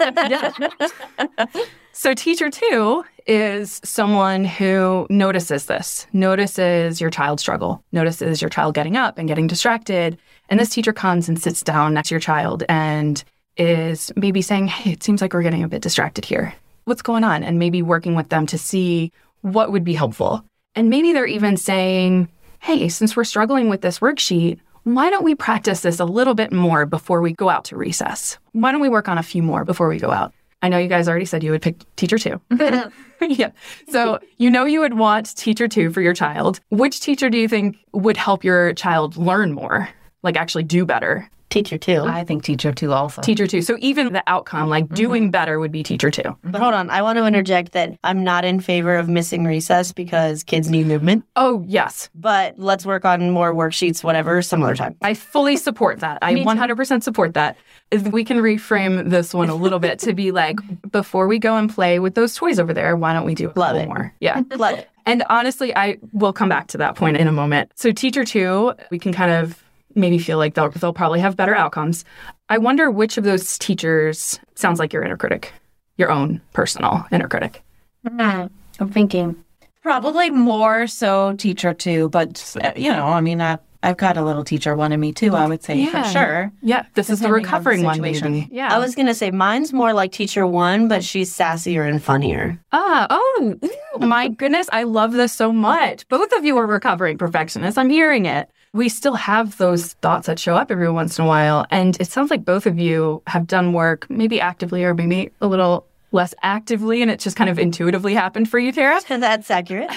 so, 1.92 2.14
teacher 2.14 2.50
two 2.50 3.04
is 3.26 3.80
someone 3.84 4.44
who 4.44 5.06
notices 5.08 5.66
this, 5.66 6.06
notices 6.12 7.00
your 7.00 7.10
child 7.10 7.40
struggle, 7.40 7.82
notices 7.92 8.42
your 8.42 8.50
child 8.50 8.74
getting 8.74 8.96
up 8.96 9.18
and 9.18 9.28
getting 9.28 9.46
distracted. 9.46 10.18
And 10.48 10.60
this 10.60 10.68
teacher 10.68 10.92
comes 10.92 11.28
and 11.28 11.40
sits 11.40 11.62
down 11.62 11.94
next 11.94 12.08
to 12.08 12.14
your 12.14 12.20
child 12.20 12.64
and 12.68 13.22
is 13.56 14.12
maybe 14.16 14.42
saying, 14.42 14.68
Hey, 14.68 14.92
it 14.92 15.02
seems 15.02 15.20
like 15.20 15.32
we're 15.32 15.42
getting 15.42 15.62
a 15.62 15.68
bit 15.68 15.82
distracted 15.82 16.24
here. 16.24 16.54
What's 16.86 17.02
going 17.02 17.24
on? 17.24 17.42
And 17.42 17.58
maybe 17.58 17.82
working 17.82 18.14
with 18.14 18.28
them 18.28 18.46
to 18.46 18.56
see 18.56 19.10
what 19.40 19.72
would 19.72 19.82
be 19.82 19.94
helpful. 19.94 20.44
And 20.76 20.88
maybe 20.88 21.12
they're 21.12 21.26
even 21.26 21.56
saying, 21.56 22.28
Hey, 22.60 22.88
since 22.88 23.16
we're 23.16 23.24
struggling 23.24 23.68
with 23.68 23.80
this 23.80 23.98
worksheet, 23.98 24.60
why 24.84 25.10
don't 25.10 25.24
we 25.24 25.34
practice 25.34 25.80
this 25.80 25.98
a 25.98 26.04
little 26.04 26.34
bit 26.34 26.52
more 26.52 26.86
before 26.86 27.20
we 27.20 27.32
go 27.32 27.48
out 27.48 27.64
to 27.66 27.76
recess? 27.76 28.38
Why 28.52 28.70
don't 28.70 28.80
we 28.80 28.88
work 28.88 29.08
on 29.08 29.18
a 29.18 29.24
few 29.24 29.42
more 29.42 29.64
before 29.64 29.88
we 29.88 29.98
go 29.98 30.12
out? 30.12 30.32
I 30.62 30.68
know 30.68 30.78
you 30.78 30.86
guys 30.86 31.08
already 31.08 31.24
said 31.24 31.42
you 31.42 31.50
would 31.50 31.60
pick 31.60 31.82
teacher 31.96 32.18
two. 32.18 32.40
yeah. 33.20 33.50
So 33.88 34.20
you 34.36 34.48
know 34.48 34.64
you 34.64 34.78
would 34.78 34.94
want 34.94 35.36
teacher 35.36 35.66
two 35.66 35.90
for 35.90 36.02
your 36.02 36.14
child. 36.14 36.60
Which 36.68 37.00
teacher 37.00 37.28
do 37.28 37.36
you 37.36 37.48
think 37.48 37.78
would 37.94 38.16
help 38.16 38.44
your 38.44 38.74
child 38.74 39.16
learn 39.16 39.52
more? 39.52 39.88
Like 40.22 40.36
actually 40.36 40.62
do 40.62 40.86
better? 40.86 41.28
Teacher 41.56 41.78
two. 41.78 42.02
I 42.02 42.22
think 42.22 42.42
teacher 42.42 42.70
two 42.70 42.92
also. 42.92 43.22
Teacher 43.22 43.46
two. 43.46 43.62
So 43.62 43.78
even 43.80 44.12
the 44.12 44.22
outcome, 44.26 44.68
like 44.68 44.84
mm-hmm. 44.84 44.94
doing 44.94 45.30
better, 45.30 45.58
would 45.58 45.72
be 45.72 45.82
teacher 45.82 46.10
two. 46.10 46.36
But 46.44 46.60
hold 46.60 46.74
on, 46.74 46.90
I 46.90 47.00
want 47.00 47.16
to 47.16 47.24
interject 47.24 47.72
that 47.72 47.98
I'm 48.04 48.22
not 48.22 48.44
in 48.44 48.60
favor 48.60 48.94
of 48.94 49.08
missing 49.08 49.46
recess 49.46 49.90
because 49.90 50.44
kids 50.44 50.68
need 50.68 50.86
movement. 50.86 51.24
Oh, 51.34 51.64
yes. 51.66 52.10
But 52.14 52.58
let's 52.58 52.84
work 52.84 53.06
on 53.06 53.30
more 53.30 53.54
worksheets, 53.54 54.04
whatever, 54.04 54.42
some 54.42 54.62
other 54.62 54.76
time. 54.76 54.96
I 55.00 55.14
fully 55.14 55.56
support 55.56 56.00
that. 56.00 56.18
I 56.20 56.34
100% 56.34 57.02
support 57.02 57.32
that. 57.32 57.56
If 57.90 58.02
we 58.08 58.22
can 58.22 58.36
reframe 58.36 59.08
this 59.08 59.32
one 59.32 59.48
a 59.48 59.54
little 59.54 59.78
bit 59.78 59.98
to 60.00 60.12
be 60.12 60.32
like, 60.42 60.58
before 60.90 61.26
we 61.26 61.38
go 61.38 61.56
and 61.56 61.72
play 61.72 62.00
with 62.00 62.16
those 62.16 62.34
toys 62.34 62.58
over 62.58 62.74
there, 62.74 62.98
why 62.98 63.14
don't 63.14 63.24
we 63.24 63.34
do 63.34 63.50
a 63.50 63.58
Love 63.58 63.76
it. 63.76 63.88
more? 63.88 64.12
Yeah. 64.20 64.42
Love 64.56 64.80
it. 64.80 64.90
And 65.06 65.22
honestly, 65.30 65.74
I 65.74 65.96
will 66.12 66.34
come 66.34 66.50
back 66.50 66.66
to 66.68 66.78
that 66.78 66.96
point 66.96 67.16
in 67.16 67.28
a 67.28 67.32
moment. 67.32 67.70
So, 67.76 67.92
teacher 67.92 68.24
two, 68.24 68.74
we 68.90 68.98
can 68.98 69.12
kind 69.12 69.30
of 69.30 69.62
maybe 69.96 70.18
feel 70.18 70.38
like 70.38 70.54
they'll, 70.54 70.70
they'll 70.70 70.92
probably 70.92 71.20
have 71.20 71.36
better 71.36 71.54
outcomes. 71.54 72.04
I 72.48 72.58
wonder 72.58 72.90
which 72.90 73.16
of 73.18 73.24
those 73.24 73.58
teachers 73.58 74.38
sounds 74.54 74.78
like 74.78 74.92
your 74.92 75.02
inner 75.02 75.16
critic, 75.16 75.52
your 75.96 76.10
own 76.10 76.40
personal 76.52 77.04
inner 77.10 77.28
critic. 77.28 77.62
Mm, 78.06 78.50
I'm 78.78 78.90
thinking 78.90 79.42
probably 79.82 80.30
more 80.30 80.86
so 80.86 81.34
teacher 81.36 81.72
two, 81.74 82.08
but 82.10 82.54
you 82.76 82.90
know, 82.92 83.06
I 83.06 83.20
mean, 83.20 83.40
I, 83.40 83.58
I've 83.82 83.96
got 83.96 84.16
a 84.16 84.22
little 84.24 84.42
teacher 84.42 84.74
one 84.74 84.90
in 84.92 84.98
me 84.98 85.12
too, 85.12 85.34
I 85.34 85.46
would 85.46 85.62
say 85.62 85.86
for 85.86 85.98
Yeah. 85.98 86.02
sure. 86.10 86.52
Yeah, 86.60 86.86
this 86.94 87.08
is 87.08 87.20
the 87.20 87.26
Depending 87.28 87.46
on 87.46 87.62
the 87.62 87.70
recovering 87.70 87.82
one, 87.84 88.00
maybe. 88.00 88.48
Yeah. 88.50 88.74
I 88.74 88.78
was 88.78 88.94
gonna 88.96 89.14
say 89.14 89.30
mine's 89.30 89.72
more 89.72 89.92
like 89.92 90.10
teacher 90.12 90.46
one, 90.46 90.88
but 90.88 91.04
she's 91.04 91.32
sassier 91.32 91.88
and 91.88 92.02
funnier. 92.02 92.60
Ah, 92.72 93.06
oh, 93.10 93.54
my 94.00 94.28
goodness. 94.28 94.68
I 94.72 94.82
love 94.84 95.12
this 95.12 95.32
so 95.32 95.52
much. 95.52 96.06
Both 96.08 96.32
of 96.32 96.44
you 96.44 96.56
are 96.58 96.66
recovering 96.66 97.16
perfectionists. 97.18 97.78
I'm 97.78 97.90
hearing 97.90 98.26
it. 98.26 98.50
We 98.76 98.88
still 98.90 99.14
have 99.14 99.56
those 99.56 99.94
thoughts 99.94 100.26
that 100.26 100.38
show 100.38 100.54
up 100.54 100.70
every 100.70 100.90
once 100.90 101.18
in 101.18 101.24
a 101.24 101.28
while. 101.28 101.64
And 101.70 101.96
it 101.98 102.08
sounds 102.08 102.30
like 102.30 102.44
both 102.44 102.66
of 102.66 102.78
you 102.78 103.22
have 103.26 103.46
done 103.46 103.72
work, 103.72 104.08
maybe 104.10 104.40
actively 104.40 104.84
or 104.84 104.94
maybe 104.94 105.30
a 105.40 105.46
little 105.46 105.86
less 106.12 106.34
actively, 106.42 107.02
and 107.02 107.10
it 107.10 107.20
just 107.20 107.36
kind 107.36 107.50
of 107.50 107.58
intuitively 107.58 108.14
happened 108.14 108.48
for 108.48 108.58
you, 108.58 108.72
Tara. 108.72 109.00
That's 109.08 109.50
accurate. 109.50 109.90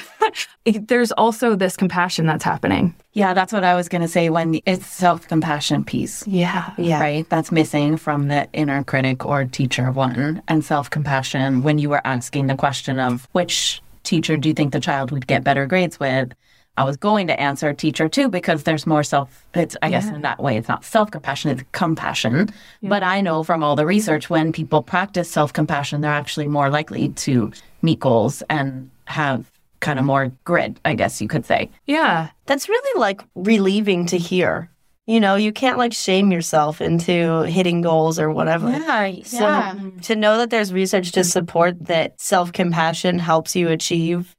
There's 0.65 1.11
also 1.13 1.55
this 1.55 1.75
compassion 1.75 2.25
that's 2.25 2.43
happening. 2.43 2.93
Yeah, 3.13 3.33
that's 3.33 3.51
what 3.51 3.63
I 3.63 3.73
was 3.73 3.89
going 3.89 4.03
to 4.03 4.07
say 4.07 4.29
when 4.29 4.59
it's 4.65 4.85
self 4.85 5.27
compassion 5.27 5.83
piece. 5.83 6.25
Yeah. 6.27 6.71
Yeah. 6.77 6.99
Right? 6.99 7.29
That's 7.29 7.51
missing 7.51 7.97
from 7.97 8.27
the 8.27 8.47
inner 8.53 8.83
critic 8.83 9.25
or 9.25 9.45
teacher 9.45 9.91
one. 9.91 10.43
And 10.47 10.63
self 10.63 10.89
compassion, 10.89 11.63
when 11.63 11.79
you 11.79 11.89
were 11.89 12.05
asking 12.05 12.47
the 12.47 12.55
question 12.55 12.99
of 12.99 13.27
which 13.31 13.81
teacher 14.03 14.37
do 14.37 14.47
you 14.47 14.53
think 14.53 14.73
the 14.73 14.79
child 14.79 15.11
would 15.11 15.25
get 15.25 15.43
better 15.43 15.65
grades 15.65 15.99
with? 15.99 16.33
I 16.79 16.83
was 16.85 16.95
going 16.95 17.27
to 17.27 17.37
answer 17.37 17.73
teacher 17.73 18.07
two 18.07 18.29
because 18.29 18.63
there's 18.63 18.87
more 18.87 19.03
self, 19.03 19.45
it's, 19.53 19.75
I 19.81 19.89
guess, 19.89 20.07
in 20.07 20.21
that 20.21 20.41
way, 20.41 20.55
it's 20.55 20.69
not 20.69 20.85
self 20.85 21.11
compassion, 21.11 21.51
it's 21.51 21.63
compassion. 21.73 22.51
But 22.81 23.03
I 23.03 23.19
know 23.19 23.43
from 23.43 23.63
all 23.63 23.75
the 23.75 23.85
research, 23.85 24.29
when 24.29 24.53
people 24.53 24.81
practice 24.81 25.29
self 25.29 25.51
compassion, 25.51 25.99
they're 25.99 26.09
actually 26.11 26.47
more 26.47 26.69
likely 26.69 27.09
to 27.09 27.51
meet 27.81 27.99
goals 27.99 28.43
and 28.49 28.89
have 29.05 29.51
kind 29.81 29.99
of 29.99 30.05
more 30.05 30.31
grit, 30.45 30.79
I 30.85 30.95
guess 30.95 31.21
you 31.21 31.27
could 31.27 31.45
say. 31.45 31.69
Yeah. 31.85 32.29
That's 32.45 32.69
really 32.69 32.99
like 32.99 33.23
relieving 33.35 34.05
to 34.07 34.17
hear. 34.17 34.69
You 35.05 35.19
know, 35.19 35.35
you 35.35 35.51
can't 35.51 35.77
like 35.77 35.91
shame 35.91 36.31
yourself 36.31 36.79
into 36.79 37.41
hitting 37.41 37.81
goals 37.81 38.19
or 38.19 38.31
whatever. 38.31 38.69
Yeah. 38.69 39.21
So 39.23 39.91
to 40.03 40.15
know 40.15 40.37
that 40.37 40.49
there's 40.49 40.71
research 40.71 41.11
to 41.13 41.25
support 41.25 41.87
that 41.87 42.21
self 42.21 42.53
compassion 42.53 43.19
helps 43.19 43.53
you 43.53 43.67
achieve, 43.67 44.33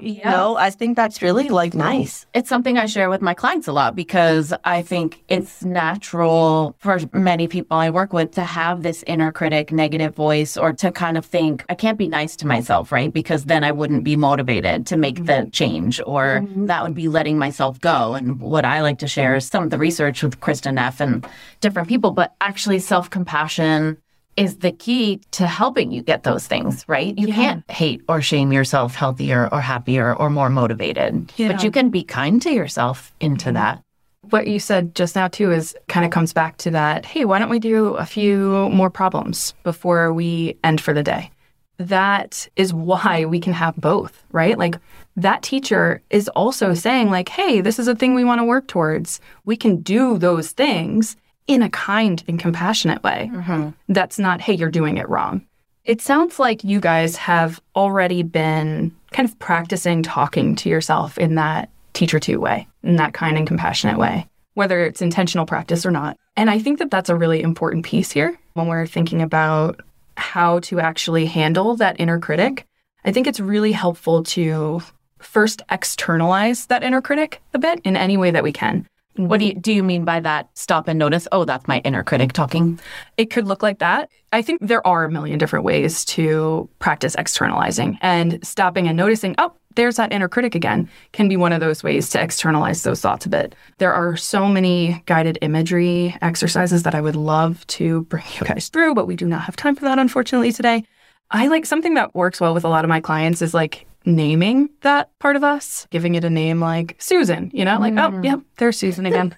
you 0.00 0.22
know, 0.24 0.56
I 0.56 0.70
think 0.70 0.96
that's 0.96 1.22
really 1.22 1.48
like 1.48 1.74
nice. 1.74 2.26
It's 2.34 2.48
something 2.48 2.78
I 2.78 2.86
share 2.86 3.10
with 3.10 3.22
my 3.22 3.34
clients 3.34 3.68
a 3.68 3.72
lot 3.72 3.94
because 3.94 4.52
I 4.64 4.82
think 4.82 5.22
it's 5.28 5.64
natural 5.64 6.74
for 6.78 6.98
many 7.12 7.48
people 7.48 7.76
I 7.76 7.90
work 7.90 8.12
with 8.12 8.32
to 8.32 8.44
have 8.44 8.82
this 8.82 9.04
inner 9.06 9.32
critic, 9.32 9.72
negative 9.72 10.14
voice, 10.14 10.56
or 10.56 10.72
to 10.74 10.90
kind 10.90 11.16
of 11.16 11.24
think, 11.24 11.64
I 11.68 11.74
can't 11.74 11.98
be 11.98 12.08
nice 12.08 12.36
to 12.36 12.46
myself, 12.46 12.92
right? 12.92 13.12
Because 13.12 13.44
then 13.44 13.64
I 13.64 13.72
wouldn't 13.72 14.04
be 14.04 14.16
motivated 14.16 14.86
to 14.86 14.96
make 14.96 15.16
the 15.26 15.32
mm-hmm. 15.32 15.50
change, 15.50 16.00
or 16.06 16.40
mm-hmm. 16.40 16.66
that 16.66 16.82
would 16.82 16.94
be 16.94 17.08
letting 17.08 17.38
myself 17.38 17.80
go. 17.80 18.14
And 18.14 18.40
what 18.40 18.64
I 18.64 18.82
like 18.82 18.98
to 18.98 19.08
share 19.08 19.36
is 19.36 19.46
some 19.46 19.64
of 19.64 19.70
the 19.70 19.78
research 19.78 20.22
with 20.22 20.40
Kristin 20.40 20.74
Neff 20.74 21.00
and 21.00 21.26
different 21.60 21.88
people, 21.88 22.10
but 22.10 22.34
actually 22.40 22.78
self 22.78 23.10
compassion 23.10 23.98
is 24.38 24.58
the 24.58 24.72
key 24.72 25.20
to 25.32 25.46
helping 25.46 25.90
you 25.90 26.02
get 26.02 26.22
those 26.22 26.46
things, 26.46 26.84
right? 26.88 27.16
You 27.18 27.28
can't 27.28 27.68
hate 27.70 28.02
or 28.08 28.22
shame 28.22 28.52
yourself 28.52 28.94
healthier 28.94 29.48
or 29.52 29.60
happier 29.60 30.14
or 30.14 30.30
more 30.30 30.48
motivated, 30.48 31.32
but 31.36 31.62
you 31.62 31.70
can 31.70 31.90
be 31.90 32.04
kind 32.04 32.40
to 32.42 32.50
yourself 32.50 33.12
into 33.20 33.52
that. 33.52 33.82
What 34.30 34.46
you 34.46 34.58
said 34.58 34.94
just 34.94 35.16
now, 35.16 35.28
too, 35.28 35.52
is 35.52 35.76
kind 35.88 36.04
of 36.04 36.12
comes 36.12 36.32
back 36.32 36.58
to 36.58 36.70
that 36.72 37.04
hey, 37.04 37.24
why 37.24 37.38
don't 37.38 37.50
we 37.50 37.58
do 37.58 37.94
a 37.94 38.04
few 38.04 38.68
more 38.70 38.90
problems 38.90 39.54
before 39.62 40.12
we 40.12 40.56
end 40.62 40.80
for 40.80 40.92
the 40.92 41.02
day? 41.02 41.30
That 41.78 42.48
is 42.56 42.74
why 42.74 43.24
we 43.24 43.38
can 43.40 43.52
have 43.52 43.76
both, 43.76 44.24
right? 44.32 44.58
Like 44.58 44.76
that 45.16 45.42
teacher 45.42 46.02
is 46.10 46.28
also 46.30 46.74
saying, 46.74 47.10
like, 47.10 47.28
hey, 47.28 47.60
this 47.60 47.78
is 47.78 47.88
a 47.88 47.94
thing 47.94 48.14
we 48.14 48.24
want 48.24 48.40
to 48.40 48.44
work 48.44 48.66
towards. 48.68 49.20
We 49.44 49.56
can 49.56 49.80
do 49.82 50.18
those 50.18 50.52
things 50.52 51.16
in 51.48 51.62
a 51.62 51.70
kind 51.70 52.22
and 52.28 52.38
compassionate 52.38 53.02
way. 53.02 53.30
Mm-hmm. 53.32 53.70
That's 53.88 54.18
not, 54.18 54.40
hey, 54.40 54.52
you're 54.52 54.70
doing 54.70 54.98
it 54.98 55.08
wrong. 55.08 55.44
It 55.84 56.02
sounds 56.02 56.38
like 56.38 56.62
you 56.62 56.78
guys 56.78 57.16
have 57.16 57.60
already 57.74 58.22
been 58.22 58.94
kind 59.10 59.26
of 59.26 59.36
practicing 59.38 60.02
talking 60.02 60.54
to 60.56 60.68
yourself 60.68 61.16
in 61.18 61.34
that 61.36 61.70
teacher 61.94 62.20
two 62.20 62.38
way, 62.38 62.68
in 62.82 62.96
that 62.96 63.14
kind 63.14 63.38
and 63.38 63.46
compassionate 63.46 63.98
way, 63.98 64.28
whether 64.52 64.84
it's 64.84 65.00
intentional 65.00 65.46
practice 65.46 65.86
or 65.86 65.90
not. 65.90 66.18
And 66.36 66.50
I 66.50 66.58
think 66.58 66.78
that 66.78 66.90
that's 66.90 67.08
a 67.08 67.16
really 67.16 67.40
important 67.40 67.86
piece 67.86 68.12
here 68.12 68.38
when 68.52 68.66
we're 68.66 68.86
thinking 68.86 69.22
about 69.22 69.80
how 70.18 70.58
to 70.60 70.78
actually 70.78 71.26
handle 71.26 71.74
that 71.76 71.98
inner 71.98 72.20
critic. 72.20 72.66
I 73.04 73.12
think 73.12 73.26
it's 73.26 73.40
really 73.40 73.72
helpful 73.72 74.22
to 74.24 74.82
first 75.18 75.62
externalize 75.70 76.66
that 76.66 76.82
inner 76.82 77.00
critic 77.00 77.40
a 77.54 77.58
bit 77.58 77.80
in 77.84 77.96
any 77.96 78.16
way 78.18 78.30
that 78.30 78.44
we 78.44 78.52
can. 78.52 78.86
What 79.26 79.40
do 79.40 79.46
you 79.46 79.54
do 79.54 79.72
you 79.72 79.82
mean 79.82 80.04
by 80.04 80.20
that? 80.20 80.48
Stop 80.54 80.86
and 80.86 80.98
notice. 80.98 81.26
Oh, 81.32 81.44
that's 81.44 81.66
my 81.66 81.78
inner 81.80 82.04
critic 82.04 82.32
talking. 82.32 82.78
It 83.16 83.30
could 83.30 83.46
look 83.46 83.62
like 83.62 83.80
that. 83.80 84.10
I 84.32 84.42
think 84.42 84.60
there 84.60 84.86
are 84.86 85.04
a 85.04 85.10
million 85.10 85.38
different 85.38 85.64
ways 85.64 86.04
to 86.06 86.68
practice 86.78 87.14
externalizing 87.16 87.98
and 88.00 88.46
stopping 88.46 88.86
and 88.86 88.96
noticing, 88.96 89.34
oh, 89.38 89.52
there's 89.74 89.96
that 89.96 90.12
inner 90.12 90.28
critic 90.28 90.54
again, 90.54 90.88
can 91.12 91.28
be 91.28 91.36
one 91.36 91.52
of 91.52 91.60
those 91.60 91.82
ways 91.82 92.10
to 92.10 92.20
externalize 92.20 92.82
those 92.82 93.00
thoughts 93.00 93.26
a 93.26 93.28
bit. 93.28 93.54
There 93.78 93.92
are 93.92 94.16
so 94.16 94.46
many 94.48 95.02
guided 95.06 95.38
imagery 95.40 96.16
exercises 96.20 96.82
that 96.82 96.94
I 96.94 97.00
would 97.00 97.16
love 97.16 97.66
to 97.68 98.02
bring 98.02 98.24
you 98.38 98.46
guys 98.46 98.68
through, 98.68 98.94
but 98.94 99.06
we 99.06 99.16
do 99.16 99.26
not 99.26 99.42
have 99.42 99.56
time 99.56 99.76
for 99.76 99.84
that, 99.84 99.98
unfortunately, 99.98 100.52
today. 100.52 100.84
I 101.30 101.48
like 101.48 101.66
something 101.66 101.94
that 101.94 102.14
works 102.14 102.40
well 102.40 102.54
with 102.54 102.64
a 102.64 102.68
lot 102.68 102.84
of 102.84 102.88
my 102.88 103.00
clients 103.00 103.42
is 103.42 103.54
like 103.54 103.86
naming 104.08 104.70
that 104.80 105.16
part 105.18 105.36
of 105.36 105.44
us, 105.44 105.86
giving 105.90 106.14
it 106.14 106.24
a 106.24 106.30
name 106.30 106.60
like 106.60 106.96
Susan, 106.98 107.50
you 107.52 107.64
know, 107.64 107.78
like, 107.78 107.92
oh, 107.92 108.10
mm. 108.10 108.24
yep, 108.24 108.40
there's 108.56 108.78
Susan 108.78 109.06
again. 109.06 109.36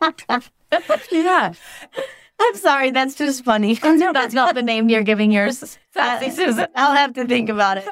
yeah. 1.10 1.52
I'm 2.40 2.54
sorry, 2.54 2.92
that's 2.92 3.16
just 3.16 3.44
funny. 3.44 3.78
Oh, 3.82 3.94
no, 3.94 4.12
that's 4.14 4.32
not 4.32 4.54
the 4.54 4.62
name 4.62 4.88
you're 4.88 5.02
giving 5.02 5.32
yours. 5.32 5.78
Sassy 5.92 6.26
uh, 6.26 6.30
Susan. 6.30 6.66
I'll 6.76 6.94
have 6.94 7.14
to 7.14 7.26
think 7.26 7.48
about 7.48 7.78
it. 7.78 7.88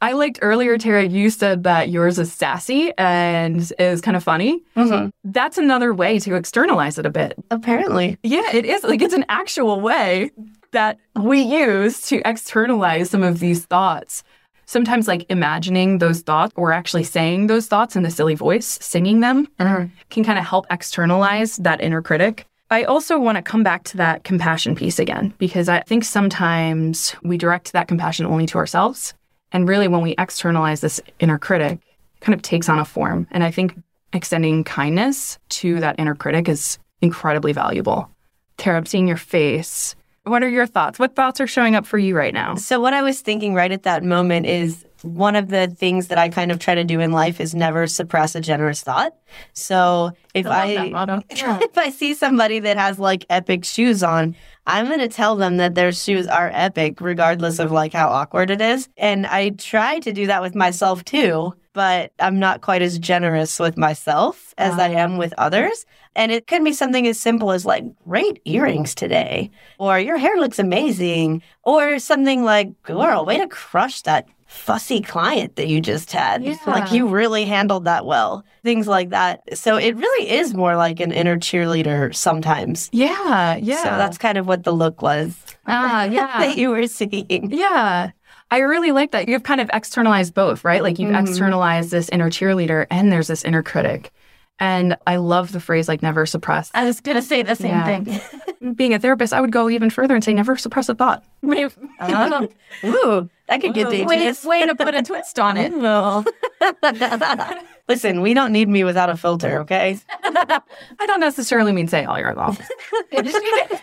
I 0.00 0.12
liked 0.12 0.38
earlier, 0.42 0.78
Tara, 0.78 1.04
you 1.04 1.30
said 1.30 1.64
that 1.64 1.88
yours 1.88 2.18
is 2.18 2.32
sassy 2.32 2.92
and 2.96 3.72
is 3.78 4.00
kind 4.00 4.16
of 4.16 4.22
funny. 4.22 4.62
Mm-hmm. 4.76 5.08
That's 5.24 5.58
another 5.58 5.92
way 5.92 6.20
to 6.20 6.36
externalize 6.36 6.98
it 6.98 7.06
a 7.06 7.10
bit. 7.10 7.34
Apparently. 7.50 8.16
Yeah, 8.22 8.54
it 8.54 8.64
is. 8.64 8.84
Like 8.84 9.02
it's 9.02 9.14
an 9.14 9.24
actual 9.28 9.80
way 9.80 10.30
that 10.72 10.98
we 11.14 11.40
use 11.40 12.02
to 12.08 12.20
externalize 12.24 13.10
some 13.10 13.22
of 13.22 13.38
these 13.38 13.64
thoughts. 13.64 14.22
Sometimes, 14.68 15.06
like 15.06 15.24
imagining 15.28 15.98
those 15.98 16.22
thoughts 16.22 16.52
or 16.56 16.72
actually 16.72 17.04
saying 17.04 17.46
those 17.46 17.68
thoughts 17.68 17.94
in 17.94 18.04
a 18.04 18.10
silly 18.10 18.34
voice, 18.34 18.78
singing 18.82 19.20
them 19.20 19.46
mm-hmm. 19.60 19.94
can 20.10 20.24
kind 20.24 20.38
of 20.38 20.44
help 20.44 20.66
externalize 20.70 21.56
that 21.58 21.80
inner 21.80 22.02
critic. 22.02 22.46
I 22.68 22.82
also 22.82 23.16
want 23.16 23.36
to 23.36 23.42
come 23.42 23.62
back 23.62 23.84
to 23.84 23.96
that 23.98 24.24
compassion 24.24 24.74
piece 24.74 24.98
again, 24.98 25.32
because 25.38 25.68
I 25.68 25.82
think 25.82 26.02
sometimes 26.02 27.14
we 27.22 27.38
direct 27.38 27.72
that 27.72 27.86
compassion 27.86 28.26
only 28.26 28.46
to 28.46 28.58
ourselves. 28.58 29.14
And 29.52 29.68
really, 29.68 29.86
when 29.86 30.02
we 30.02 30.16
externalize 30.18 30.80
this 30.80 31.00
inner 31.20 31.38
critic, 31.38 31.74
it 31.74 32.20
kind 32.20 32.34
of 32.34 32.42
takes 32.42 32.68
on 32.68 32.80
a 32.80 32.84
form. 32.84 33.28
And 33.30 33.44
I 33.44 33.52
think 33.52 33.78
extending 34.12 34.64
kindness 34.64 35.38
to 35.50 35.78
that 35.78 35.94
inner 36.00 36.16
critic 36.16 36.48
is 36.48 36.78
incredibly 37.00 37.52
valuable. 37.52 38.10
Tara, 38.56 38.78
I'm 38.78 38.86
seeing 38.86 39.06
your 39.06 39.16
face. 39.16 39.94
What 40.26 40.42
are 40.42 40.48
your 40.48 40.66
thoughts? 40.66 40.98
What 40.98 41.14
thoughts 41.14 41.40
are 41.40 41.46
showing 41.46 41.76
up 41.76 41.86
for 41.86 41.98
you 41.98 42.16
right 42.16 42.34
now? 42.34 42.56
So, 42.56 42.80
what 42.80 42.92
I 42.92 43.02
was 43.02 43.20
thinking 43.20 43.54
right 43.54 43.70
at 43.70 43.84
that 43.84 44.02
moment 44.02 44.46
is 44.46 44.84
one 45.02 45.36
of 45.36 45.50
the 45.50 45.68
things 45.68 46.08
that 46.08 46.18
I 46.18 46.28
kind 46.30 46.50
of 46.50 46.58
try 46.58 46.74
to 46.74 46.82
do 46.82 46.98
in 46.98 47.12
life 47.12 47.40
is 47.40 47.54
never 47.54 47.86
suppress 47.86 48.34
a 48.34 48.40
generous 48.40 48.82
thought. 48.82 49.14
So, 49.52 50.10
if 50.34 50.44
I, 50.44 50.88
motto. 50.88 51.22
if 51.30 51.78
I 51.78 51.90
see 51.90 52.12
somebody 52.12 52.58
that 52.58 52.76
has 52.76 52.98
like 52.98 53.24
epic 53.30 53.64
shoes 53.64 54.02
on, 54.02 54.34
I'm 54.66 54.86
going 54.86 54.98
to 54.98 55.08
tell 55.08 55.36
them 55.36 55.58
that 55.58 55.76
their 55.76 55.92
shoes 55.92 56.26
are 56.26 56.50
epic, 56.52 57.00
regardless 57.00 57.60
of 57.60 57.70
like 57.70 57.92
how 57.92 58.08
awkward 58.08 58.50
it 58.50 58.60
is. 58.60 58.88
And 58.96 59.28
I 59.28 59.50
try 59.50 60.00
to 60.00 60.12
do 60.12 60.26
that 60.26 60.42
with 60.42 60.56
myself 60.56 61.04
too, 61.04 61.54
but 61.76 62.10
I'm 62.20 62.38
not 62.38 62.62
quite 62.62 62.80
as 62.80 62.98
generous 62.98 63.60
with 63.60 63.76
myself 63.76 64.54
as 64.56 64.78
I 64.78 64.88
am 64.88 65.18
with 65.18 65.34
others. 65.36 65.84
And 66.14 66.32
it 66.32 66.46
can 66.46 66.64
be 66.64 66.72
something 66.72 67.06
as 67.06 67.20
simple 67.20 67.52
as 67.52 67.66
like, 67.66 67.84
great 68.08 68.40
earrings 68.46 68.94
today, 68.94 69.50
or 69.78 70.00
your 70.00 70.16
hair 70.16 70.38
looks 70.38 70.58
amazing, 70.58 71.42
or 71.64 71.98
something 71.98 72.44
like, 72.44 72.82
girl, 72.82 73.26
way 73.26 73.36
to 73.36 73.46
crush 73.46 74.00
that 74.02 74.26
fussy 74.46 75.02
client 75.02 75.56
that 75.56 75.68
you 75.68 75.82
just 75.82 76.10
had. 76.12 76.42
Like, 76.66 76.92
you 76.92 77.08
really 77.08 77.44
handled 77.44 77.84
that 77.84 78.06
well. 78.06 78.42
Things 78.64 78.88
like 78.88 79.10
that. 79.10 79.42
So 79.58 79.76
it 79.76 79.94
really 79.96 80.30
is 80.30 80.54
more 80.54 80.76
like 80.76 80.98
an 80.98 81.12
inner 81.12 81.36
cheerleader 81.36 82.14
sometimes. 82.14 82.88
Yeah, 82.90 83.56
yeah. 83.56 83.82
So 83.82 83.90
that's 83.90 84.16
kind 84.16 84.38
of 84.38 84.46
what 84.46 84.64
the 84.64 84.72
look 84.72 85.02
was 85.02 85.36
ah, 85.66 86.04
yeah. 86.10 86.38
that 86.38 86.56
you 86.56 86.70
were 86.70 86.86
seeing. 86.86 87.50
Yeah. 87.50 88.12
I 88.50 88.58
really 88.58 88.92
like 88.92 89.10
that. 89.12 89.28
You've 89.28 89.42
kind 89.42 89.60
of 89.60 89.70
externalized 89.72 90.34
both, 90.34 90.64
right? 90.64 90.82
Like 90.82 90.98
you've 90.98 91.12
mm-hmm. 91.12 91.26
externalized 91.26 91.90
this 91.90 92.08
inner 92.10 92.30
cheerleader 92.30 92.86
and 92.90 93.10
there's 93.10 93.26
this 93.26 93.44
inner 93.44 93.62
critic. 93.62 94.12
And 94.58 94.96
I 95.06 95.16
love 95.16 95.52
the 95.52 95.60
phrase 95.60 95.88
like 95.88 96.02
never 96.02 96.24
suppress. 96.26 96.70
I 96.72 96.84
was 96.84 97.00
going 97.00 97.16
to 97.16 97.22
say 97.22 97.42
the 97.42 97.56
same 97.56 97.70
Yeah. 97.70 97.84
thing. 98.04 98.20
Being 98.74 98.94
a 98.94 98.98
therapist, 98.98 99.32
I 99.32 99.40
would 99.40 99.52
go 99.52 99.68
even 99.68 99.90
further 99.90 100.14
and 100.14 100.24
say 100.24 100.34
never 100.34 100.56
suppress 100.56 100.88
a 100.88 100.94
thought. 100.94 101.24
Oh. 102.00 102.48
Ooh, 102.84 103.30
that 103.48 103.60
could 103.60 103.72
get 103.72 103.88
way, 103.88 103.98
dangerous. 103.98 104.44
way 104.44 104.66
to 104.66 104.74
put 104.74 104.94
a 104.94 105.02
twist 105.02 105.38
on 105.38 105.56
it. 105.56 105.72
Listen, 107.88 108.20
we 108.20 108.34
don't 108.34 108.52
need 108.52 108.68
me 108.68 108.84
without 108.84 109.08
a 109.08 109.16
filter, 109.16 109.60
okay? 109.60 109.98
I 110.24 110.60
don't 111.06 111.20
necessarily 111.20 111.72
mean 111.72 111.86
say 111.86 112.04
all 112.04 112.18
your 112.18 112.34
thoughts. 112.34 112.60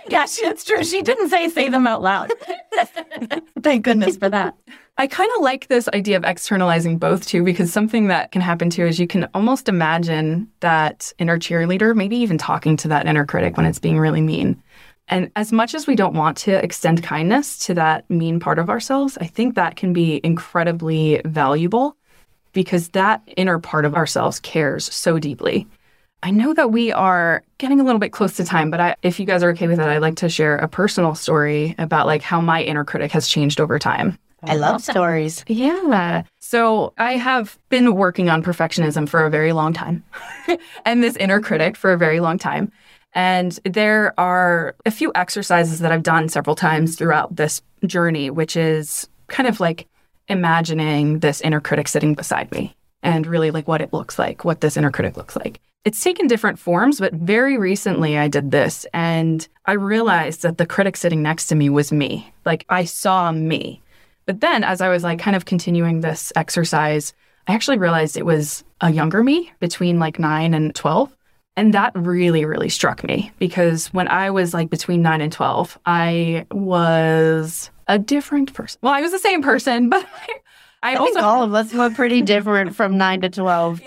yeah, 0.10 0.26
she, 0.26 0.46
it's 0.46 0.66
true. 0.66 0.84
She 0.84 1.02
didn't 1.02 1.30
say 1.30 1.48
say 1.50 1.70
them 1.70 1.88
out 1.88 2.02
loud. 2.02 2.32
Thank 3.62 3.86
goodness 3.86 4.18
for 4.18 4.30
that. 4.30 4.56
I 4.96 5.08
kind 5.08 5.32
of 5.36 5.42
like 5.42 5.68
this 5.68 5.90
idea 5.90 6.18
of 6.18 6.24
externalizing 6.24 7.00
both 7.00 7.26
too, 7.26 7.44
because 7.44 7.74
something 7.74 8.08
that 8.08 8.32
can 8.32 8.42
happen 8.42 8.70
too 8.70 8.86
is 8.86 9.00
you 9.00 9.08
can 9.08 9.28
almost 9.34 9.68
imagine 9.68 10.48
that 10.60 11.12
inner 11.18 11.40
cheerleader, 11.40 11.96
maybe 11.96 12.16
even 12.18 12.38
talking 12.38 12.78
to 12.78 12.88
that 12.90 13.08
inner 13.08 13.26
critic 13.26 13.58
when 13.58 13.66
it's 13.66 13.80
being 13.80 13.98
really 13.98 14.22
mean. 14.22 14.62
And 15.08 15.32
as 15.36 15.52
much 15.52 15.74
as 15.74 15.88
we 15.88 15.96
don't 15.96 16.14
want 16.14 16.38
to 16.38 16.64
extend 16.64 17.02
kindness 17.02 17.58
to 17.66 17.74
that 17.74 18.08
mean 18.10 18.40
part 18.40 18.60
of 18.60 18.70
ourselves, 18.70 19.18
I 19.20 19.26
think 19.26 19.56
that 19.56 19.76
can 19.76 19.94
be 19.94 20.22
incredibly 20.24 21.22
valuable 21.26 21.98
because 22.54 22.90
that 22.90 23.24
inner 23.36 23.58
part 23.58 23.86
of 23.86 23.96
ourselves 23.96 24.40
cares 24.40 24.86
so 24.94 25.18
deeply. 25.18 25.68
I 26.22 26.30
know 26.30 26.54
that 26.54 26.72
we 26.72 26.92
are 26.92 27.44
getting 27.58 27.82
a 27.82 27.84
little 27.84 28.00
bit 28.00 28.14
close 28.14 28.38
to 28.38 28.46
time, 28.46 28.70
but 28.70 28.80
I, 28.80 28.96
if 29.02 29.20
you 29.20 29.26
guys 29.26 29.44
are 29.44 29.50
okay 29.50 29.68
with 29.68 29.78
that, 29.78 29.90
I'd 29.90 29.98
like 30.04 30.16
to 30.18 30.30
share 30.30 30.56
a 30.56 30.70
personal 30.70 31.16
story 31.16 31.74
about 31.80 32.06
like 32.06 32.22
how 32.22 32.40
my 32.40 32.62
inner 32.62 32.86
critic 32.86 33.12
has 33.12 33.28
changed 33.28 33.60
over 33.60 33.78
time. 33.80 34.18
I 34.46 34.56
love 34.56 34.82
stories. 34.82 35.44
Yeah. 35.48 36.24
So 36.40 36.94
I 36.98 37.14
have 37.14 37.58
been 37.70 37.96
working 37.96 38.30
on 38.30 38.44
perfectionism 38.44 39.08
for 39.08 39.26
a 39.26 39.30
very 39.30 39.54
long 39.54 39.74
time 39.74 40.04
and 40.86 41.04
this 41.04 41.16
inner 41.16 41.40
critic 41.40 41.76
for 41.76 41.94
a 41.94 41.98
very 41.98 42.20
long 42.20 42.38
time. 42.38 42.72
And 43.14 43.60
there 43.64 44.14
are 44.20 44.76
a 44.86 44.92
few 44.92 45.12
exercises 45.16 45.80
that 45.80 45.92
I've 45.92 46.04
done 46.04 46.30
several 46.30 46.56
times 46.56 46.96
throughout 46.96 47.36
this 47.36 47.62
journey, 47.86 48.30
which 48.30 48.56
is 48.56 49.08
kind 49.28 49.48
of 49.48 49.60
like 49.60 49.88
imagining 50.28 51.20
this 51.20 51.42
inner 51.42 51.60
critic 51.60 51.88
sitting 51.88 52.14
beside 52.16 52.52
me 52.52 52.76
and 53.04 53.28
really 53.28 53.52
like 53.52 53.68
what 53.68 53.82
it 53.82 53.94
looks 53.94 54.18
like, 54.18 54.44
what 54.46 54.62
this 54.62 54.78
inner 54.78 54.92
critic 54.92 55.18
looks 55.18 55.36
like. 55.36 55.60
It's 55.86 56.02
taken 56.02 56.28
different 56.28 56.60
forms, 56.60 57.00
but 57.02 57.14
very 57.14 57.58
recently 57.58 58.18
I 58.18 58.30
did 58.30 58.52
this 58.52 58.86
and 58.94 59.46
I 59.66 59.74
realized 59.74 60.42
that 60.44 60.58
the 60.58 60.66
critic 60.66 60.96
sitting 60.96 61.22
next 61.22 61.48
to 61.48 61.56
me 61.56 61.70
was 61.70 61.92
me. 61.92 62.34
Like 62.46 62.66
I 62.70 62.86
saw 62.86 63.32
me. 63.34 63.82
But 64.26 64.42
then 64.42 64.64
as 64.64 64.82
I 64.82 64.90
was 64.90 65.04
like 65.04 65.20
kind 65.20 65.36
of 65.36 65.46
continuing 65.46 66.02
this 66.02 66.32
exercise, 66.36 67.14
I 67.48 67.54
actually 67.54 67.78
realized 67.78 68.18
it 68.18 68.26
was 68.26 68.64
a 68.82 68.92
younger 68.92 69.24
me 69.24 69.52
between 69.60 70.00
like 70.00 70.20
9 70.20 70.54
and 70.54 70.74
12. 70.74 71.16
And 71.56 71.74
that 71.74 71.92
really, 71.96 72.46
really 72.46 72.70
struck 72.70 73.04
me 73.04 73.32
because 73.38 73.88
when 73.94 74.08
I 74.08 74.32
was 74.32 74.54
like 74.54 74.70
between 74.70 75.02
9 75.02 75.22
and 75.22 75.32
12, 75.32 75.78
I 75.86 76.48
was 76.52 77.70
a 77.88 78.00
different 78.00 78.54
person. 78.54 78.80
Well, 78.82 78.94
I 78.94 79.02
was 79.02 79.12
the 79.12 79.20
same 79.20 79.44
person, 79.44 79.90
but 79.92 80.08
I, 80.84 80.96
I 80.96 80.98
think 80.98 81.18
all 81.18 81.44
of 81.44 81.54
us 81.54 81.74
were 81.74 81.90
pretty 81.90 82.22
different 82.34 82.76
from 82.76 82.98
9 82.98 83.22
to 83.22 83.30
12. 83.30 83.82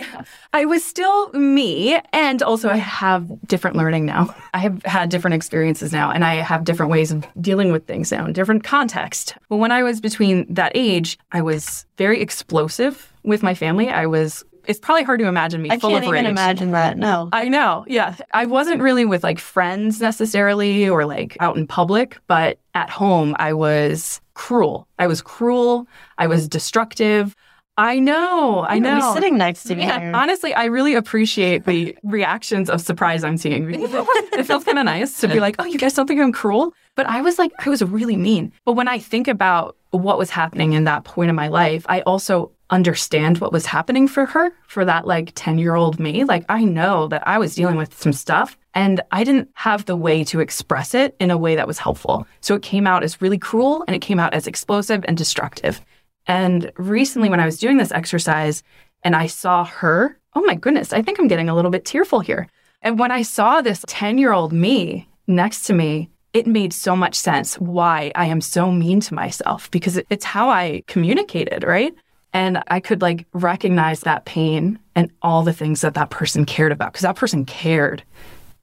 I 0.55 0.65
was 0.65 0.83
still 0.83 1.31
me, 1.33 2.01
and 2.13 2.43
also 2.43 2.71
I 2.71 2.79
have 2.79 3.31
different 3.47 3.77
learning 3.77 4.07
now. 4.07 4.35
I 4.55 4.59
have 4.59 4.83
had 4.85 5.11
different 5.11 5.35
experiences 5.35 5.93
now, 5.93 6.11
and 6.11 6.25
I 6.25 6.37
have 6.37 6.65
different 6.65 6.91
ways 6.91 7.13
of 7.13 7.27
dealing 7.41 7.71
with 7.71 7.87
things 7.87 8.11
now 8.11 8.25
in 8.25 8.33
different 8.33 8.65
context. 8.65 9.37
But 9.51 9.59
when 9.59 9.73
I 9.73 9.83
was 9.83 10.01
between 10.01 10.53
that 10.55 10.73
age, 10.75 11.19
I 11.33 11.43
was 11.43 11.85
very 11.99 12.21
explosive 12.23 13.13
with 13.23 13.43
my 13.43 13.55
family. 13.55 13.89
I 13.91 14.07
was. 14.07 14.45
It's 14.67 14.79
probably 14.79 15.03
hard 15.03 15.21
to 15.21 15.27
imagine 15.27 15.63
me 15.63 15.69
full 15.69 15.77
of 15.77 15.83
rage. 15.83 16.03
I 16.03 16.05
can't 16.05 16.17
even 16.17 16.31
imagine 16.31 16.71
that. 16.73 16.99
No. 16.99 17.29
I 17.33 17.49
know. 17.49 17.85
Yeah. 17.89 18.17
I 18.35 18.47
wasn't 18.47 18.81
really 18.83 19.05
with 19.05 19.23
like 19.23 19.39
friends 19.39 20.01
necessarily 20.01 20.89
or 20.89 21.05
like 21.05 21.37
out 21.41 21.57
in 21.57 21.67
public, 21.67 22.19
but 22.27 22.59
at 22.75 22.91
home 22.91 23.35
I 23.39 23.53
was 23.53 24.21
cruel. 24.35 24.87
I 24.99 25.07
was 25.07 25.23
cruel. 25.23 25.87
I 26.19 26.27
was 26.27 26.49
destructive. 26.49 27.35
I 27.79 27.99
know. 27.99 28.65
I 28.67 28.79
know. 28.79 28.97
You're 28.97 29.15
sitting 29.15 29.37
next 29.37 29.65
to 29.65 29.75
me. 29.75 29.83
Yeah, 29.83 30.13
honestly, 30.15 30.55
I 30.55 30.65
really 30.65 30.95
appreciate 30.95 31.67
the 31.67 31.95
reactions 32.03 32.71
of 32.71 32.81
surprise 32.81 33.23
I'm 33.23 33.37
seeing. 33.37 33.71
It 33.71 34.45
feels 34.47 34.65
kind 34.65 34.79
of 34.79 34.87
nice 34.87 35.21
to 35.21 35.29
be 35.29 35.41
like, 35.41 35.57
oh, 35.59 35.67
you 35.67 35.77
guys 35.77 35.93
don't 35.93 36.07
think 36.07 36.19
I'm 36.19 36.33
cruel? 36.33 36.73
But 36.95 37.07
I 37.07 37.21
was 37.21 37.39
like, 37.39 37.53
I 37.67 37.69
was 37.69 37.83
really 37.83 38.17
mean. 38.17 38.51
But 38.65 38.73
when 38.73 38.89
I 38.89 38.99
think 38.99 39.29
about 39.29 39.77
what 39.91 40.17
was 40.17 40.31
happening 40.31 40.73
in 40.73 40.85
that 40.85 41.05
point 41.05 41.29
in 41.29 41.37
my 41.37 41.49
life, 41.49 41.85
I 41.87 42.01
also 42.03 42.51
understand 42.71 43.39
what 43.39 43.53
was 43.53 43.67
happening 43.67 44.09
for 44.09 44.27
her, 44.27 44.53
for 44.67 44.85
that 44.85 45.07
like 45.07 45.33
10 45.35 45.59
year 45.59 45.75
old 45.75 45.99
me. 46.01 46.25
Like, 46.25 46.45
I 46.49 46.65
know 46.65 47.09
that 47.09 47.27
I 47.27 47.39
was 47.39 47.55
dealing 47.55 47.77
with 47.77 47.97
some 47.99 48.13
stuff 48.13 48.59
and 48.75 49.01
I 49.11 49.25
didn't 49.25 49.51
have 49.55 49.85
the 49.85 49.97
way 49.97 50.25
to 50.25 50.41
express 50.41 50.95
it 50.95 51.15
in 51.21 51.31
a 51.31 51.39
way 51.39 51.57
that 51.57 51.67
was 51.67 51.79
helpful. 51.79 52.27
So 52.41 52.55
it 52.55 52.63
came 52.63 52.87
out 52.87 53.05
as 53.05 53.23
really 53.23 53.39
cruel 53.39 53.85
and 53.87 53.95
it 53.95 54.03
came 54.03 54.19
out 54.19 54.35
as 54.35 54.47
explosive 54.47 55.05
and 55.07 55.17
destructive. 55.17 55.81
And 56.27 56.73
recently, 56.77 57.29
when 57.29 57.41
I 57.41 57.47
was 57.47 57.59
doing 57.59 57.77
this 57.77 57.93
exercise 57.93 58.63
and 59.03 59.15
I 59.15 59.27
saw 59.27 59.65
her, 59.65 60.19
oh 60.35 60.43
my 60.43 60.57
goodness, 60.57 60.93
I 60.93 61.03
think 61.03 61.19
I'm 61.19 61.29
getting 61.29 61.49
a 61.49 61.55
little 61.55 61.71
bit 61.71 61.85
tearful 61.85 62.21
here. 62.21 62.49
And 62.83 62.99
when 62.99 63.13
I 63.13 63.23
saw 63.23 63.63
this 63.63 63.85
10 63.87 64.19
year 64.19 64.33
old 64.33 64.53
me 64.53 65.09
next 65.27 65.63
to 65.65 65.73
me, 65.73 66.11
it 66.33 66.47
made 66.47 66.73
so 66.73 66.95
much 66.95 67.15
sense 67.15 67.55
why 67.55 68.13
I 68.15 68.27
am 68.27 68.43
so 68.43 68.71
mean 68.71 69.01
to 69.01 69.15
myself 69.15 69.71
because 69.71 69.99
it's 70.11 70.25
how 70.25 70.51
I 70.51 70.83
communicated, 70.87 71.65
right? 71.65 71.95
And 72.37 72.63
I 72.69 72.81
could 72.81 73.01
like 73.01 73.25
recognize 73.33 74.01
that 74.01 74.27
pain 74.27 74.79
and 74.95 75.11
all 75.23 75.43
the 75.43 75.55
things 75.55 75.81
that 75.81 75.95
that 75.95 76.11
person 76.11 76.45
cared 76.45 76.71
about 76.71 76.93
because 76.93 77.05
that 77.05 77.17
person 77.17 77.47
cared. 77.47 78.03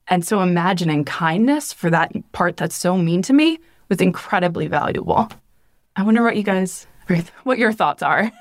And 0.08 0.24
so 0.24 0.42
imagining 0.42 1.06
kindness 1.06 1.74
for 1.74 1.90
that 1.90 2.12
part 2.34 2.56
that's 2.56 2.76
so 2.76 2.96
mean 2.96 3.24
to 3.24 3.34
me 3.34 3.58
was 3.90 4.00
incredibly 4.00 4.68
valuable. 4.68 5.28
I 5.96 6.04
wonder 6.04 6.22
what 6.22 6.38
you 6.38 6.44
guys, 6.44 6.86
what 7.46 7.58
your 7.58 7.74
thoughts 7.74 8.04
are. 8.04 8.32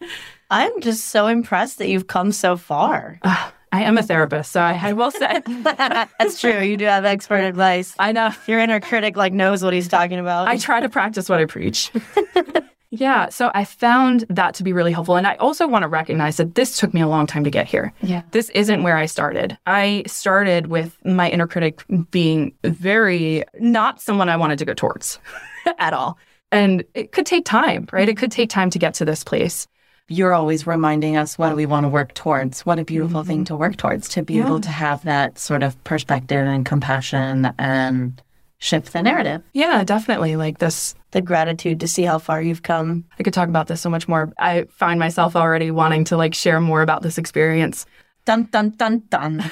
I'm 0.50 0.78
just 0.82 1.06
so 1.06 1.28
impressed 1.28 1.78
that 1.78 1.88
you've 1.88 2.06
come 2.06 2.30
so 2.30 2.58
far. 2.58 3.18
Ah, 3.22 3.54
I 3.72 3.84
am 3.84 3.96
a 3.96 4.02
therapist, 4.02 4.52
so 4.52 4.60
I, 4.60 4.78
I 4.90 4.92
will 4.92 5.10
say, 5.10 5.40
That's 5.46 6.38
true. 6.38 6.60
You 6.60 6.76
do 6.76 6.84
have 6.84 7.06
expert 7.06 7.40
advice. 7.40 7.94
I 7.98 8.12
know. 8.12 8.32
Your 8.46 8.60
inner 8.60 8.80
critic 8.80 9.16
like 9.16 9.32
knows 9.32 9.64
what 9.64 9.72
he's 9.72 9.88
talking 9.88 10.18
about. 10.18 10.46
I 10.46 10.58
try 10.58 10.80
to 10.80 10.90
practice 10.90 11.30
what 11.30 11.40
I 11.40 11.46
preach. 11.46 11.90
yeah, 12.96 13.28
so 13.28 13.50
I 13.54 13.64
found 13.64 14.24
that 14.30 14.54
to 14.54 14.62
be 14.62 14.72
really 14.72 14.92
helpful. 14.92 15.16
And 15.16 15.26
I 15.26 15.34
also 15.36 15.66
want 15.66 15.82
to 15.82 15.88
recognize 15.88 16.36
that 16.36 16.54
this 16.54 16.78
took 16.78 16.94
me 16.94 17.00
a 17.00 17.08
long 17.08 17.26
time 17.26 17.44
to 17.44 17.50
get 17.50 17.66
here. 17.66 17.92
Yeah. 18.02 18.22
This 18.30 18.50
isn't 18.50 18.82
where 18.82 18.96
I 18.96 19.06
started. 19.06 19.58
I 19.66 20.04
started 20.06 20.68
with 20.68 20.96
my 21.04 21.28
inner 21.30 21.46
critic 21.46 21.84
being 22.10 22.52
very 22.64 23.44
not 23.58 24.00
someone 24.00 24.28
I 24.28 24.36
wanted 24.36 24.58
to 24.60 24.64
go 24.64 24.74
towards 24.74 25.18
at 25.78 25.92
all. 25.92 26.18
And 26.52 26.84
it 26.94 27.10
could 27.12 27.26
take 27.26 27.44
time, 27.44 27.88
right? 27.92 28.08
It 28.08 28.16
could 28.16 28.30
take 28.30 28.48
time 28.50 28.70
to 28.70 28.78
get 28.78 28.94
to 28.94 29.04
this 29.04 29.24
place. 29.24 29.66
you're 30.08 30.34
always 30.34 30.66
reminding 30.66 31.16
us 31.16 31.38
what 31.38 31.48
do 31.48 31.56
we 31.56 31.64
want 31.66 31.84
to 31.84 31.88
work 31.88 32.12
towards 32.14 32.60
what 32.66 32.78
a 32.78 32.84
beautiful 32.84 33.20
Mm-hmm. 33.22 33.28
thing 33.30 33.44
to 33.46 33.56
work 33.56 33.76
towards 33.76 34.08
to 34.10 34.22
be 34.22 34.38
able 34.38 34.60
to 34.60 34.68
have 34.68 35.02
that 35.04 35.38
sort 35.38 35.62
of 35.62 35.72
perspective 35.84 36.46
and 36.46 36.66
compassion 36.66 37.50
and 37.58 38.20
shift 38.64 38.94
the 38.94 39.02
narrative 39.02 39.42
Yeah, 39.52 39.84
definitely. 39.84 40.36
Like 40.36 40.58
this, 40.58 40.94
the 41.10 41.20
gratitude 41.20 41.80
to 41.80 41.88
see 41.88 42.02
how 42.02 42.18
far 42.18 42.40
you've 42.40 42.62
come. 42.62 43.04
I 43.18 43.22
could 43.22 43.34
talk 43.34 43.48
about 43.48 43.66
this 43.66 43.80
so 43.80 43.90
much 43.90 44.08
more. 44.08 44.32
I 44.38 44.64
find 44.70 44.98
myself 44.98 45.36
already 45.36 45.70
wanting 45.70 46.04
to 46.04 46.16
like 46.16 46.34
share 46.34 46.60
more 46.60 46.80
about 46.80 47.02
this 47.02 47.18
experience. 47.18 47.84
dun 48.24 48.44
dun 48.44 48.70
dun 48.70 49.02
dun 49.10 49.44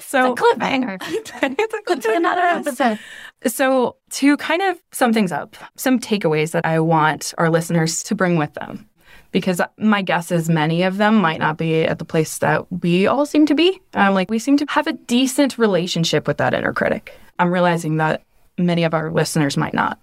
So, 0.00 0.34
Cliffhanger. 0.34 0.98
to 2.02 2.14
another 2.14 2.40
episode. 2.40 2.98
So, 3.46 3.96
to 4.10 4.36
kind 4.36 4.62
of 4.62 4.80
sum 4.92 5.12
things 5.12 5.32
up, 5.32 5.56
some 5.76 5.98
takeaways 6.00 6.50
that 6.52 6.66
I 6.66 6.80
want 6.80 7.32
our 7.38 7.48
listeners 7.48 8.02
to 8.04 8.14
bring 8.14 8.36
with 8.36 8.52
them, 8.54 8.88
because 9.30 9.60
my 9.78 10.02
guess 10.02 10.30
is 10.30 10.48
many 10.48 10.82
of 10.82 10.96
them 10.96 11.16
might 11.16 11.38
not 11.38 11.56
be 11.56 11.82
at 11.84 11.98
the 11.98 12.04
place 12.04 12.38
that 12.38 12.70
we 12.82 13.06
all 13.06 13.26
seem 13.26 13.46
to 13.46 13.54
be. 13.54 13.80
Um, 13.94 14.14
like, 14.14 14.30
we 14.30 14.38
seem 14.38 14.56
to 14.58 14.66
have 14.68 14.86
a 14.86 14.92
decent 14.92 15.58
relationship 15.58 16.26
with 16.26 16.38
that 16.38 16.54
inner 16.54 16.72
critic. 16.72 17.14
I'm 17.38 17.52
realizing 17.52 17.96
that 17.98 18.22
many 18.58 18.84
of 18.84 18.94
our 18.94 19.10
listeners 19.10 19.56
might 19.56 19.74
not. 19.74 19.98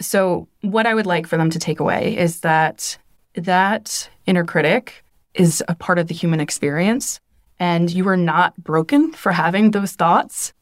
So, 0.00 0.48
what 0.60 0.86
I 0.86 0.94
would 0.94 1.06
like 1.06 1.26
for 1.26 1.36
them 1.36 1.50
to 1.50 1.58
take 1.58 1.80
away 1.80 2.16
is 2.16 2.40
that 2.40 2.98
that 3.34 4.10
inner 4.26 4.44
critic 4.44 5.04
is 5.34 5.62
a 5.68 5.74
part 5.74 5.98
of 5.98 6.08
the 6.08 6.14
human 6.14 6.40
experience, 6.40 7.20
and 7.58 7.90
you 7.90 8.08
are 8.08 8.16
not 8.16 8.56
broken 8.56 9.12
for 9.12 9.32
having 9.32 9.70
those 9.70 9.92
thoughts. 9.92 10.52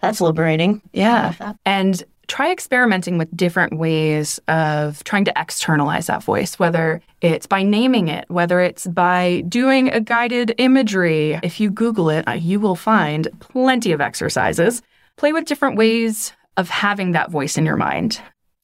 That's 0.00 0.20
liberating. 0.20 0.82
Yeah. 0.92 1.54
And 1.64 2.02
try 2.28 2.52
experimenting 2.52 3.18
with 3.18 3.34
different 3.36 3.78
ways 3.78 4.38
of 4.48 5.02
trying 5.04 5.24
to 5.24 5.32
externalize 5.40 6.06
that 6.06 6.22
voice, 6.22 6.58
whether 6.58 7.00
it's 7.22 7.46
by 7.46 7.62
naming 7.62 8.08
it, 8.08 8.26
whether 8.28 8.60
it's 8.60 8.86
by 8.86 9.42
doing 9.48 9.88
a 9.88 10.00
guided 10.00 10.54
imagery. 10.58 11.40
If 11.42 11.58
you 11.58 11.70
Google 11.70 12.10
it, 12.10 12.24
you 12.40 12.60
will 12.60 12.76
find 12.76 13.28
plenty 13.40 13.92
of 13.92 14.00
exercises. 14.00 14.82
Play 15.16 15.32
with 15.32 15.46
different 15.46 15.76
ways 15.76 16.32
of 16.56 16.68
having 16.68 17.12
that 17.12 17.30
voice 17.30 17.56
in 17.56 17.64
your 17.64 17.76
mind. 17.76 18.20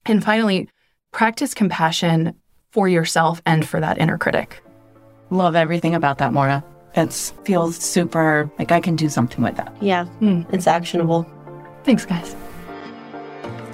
And 0.07 0.23
finally, 0.23 0.69
practice 1.13 1.55
compassion 1.55 2.35
for 2.71 2.87
yourself 2.89 3.41
and 3.47 3.67
for 3.67 3.81
that 3.81 3.99
inner 3.99 4.19
critic. 4.19 4.61
love 5.31 5.57
everything 5.57 5.95
about 5.95 6.19
that 6.19 6.33
Maura 6.33 6.63
It 6.95 7.33
feels 7.45 7.77
super 7.77 8.49
like 8.59 8.71
I 8.71 8.79
can 8.81 8.95
do 8.95 9.09
something 9.09 9.43
with 9.43 9.57
that. 9.57 9.75
Yeah, 9.81 10.05
Hmm. 10.21 10.43
it's 10.53 10.67
actionable. 10.69 11.27
Thanks, 11.83 12.05
guys. 12.07 12.37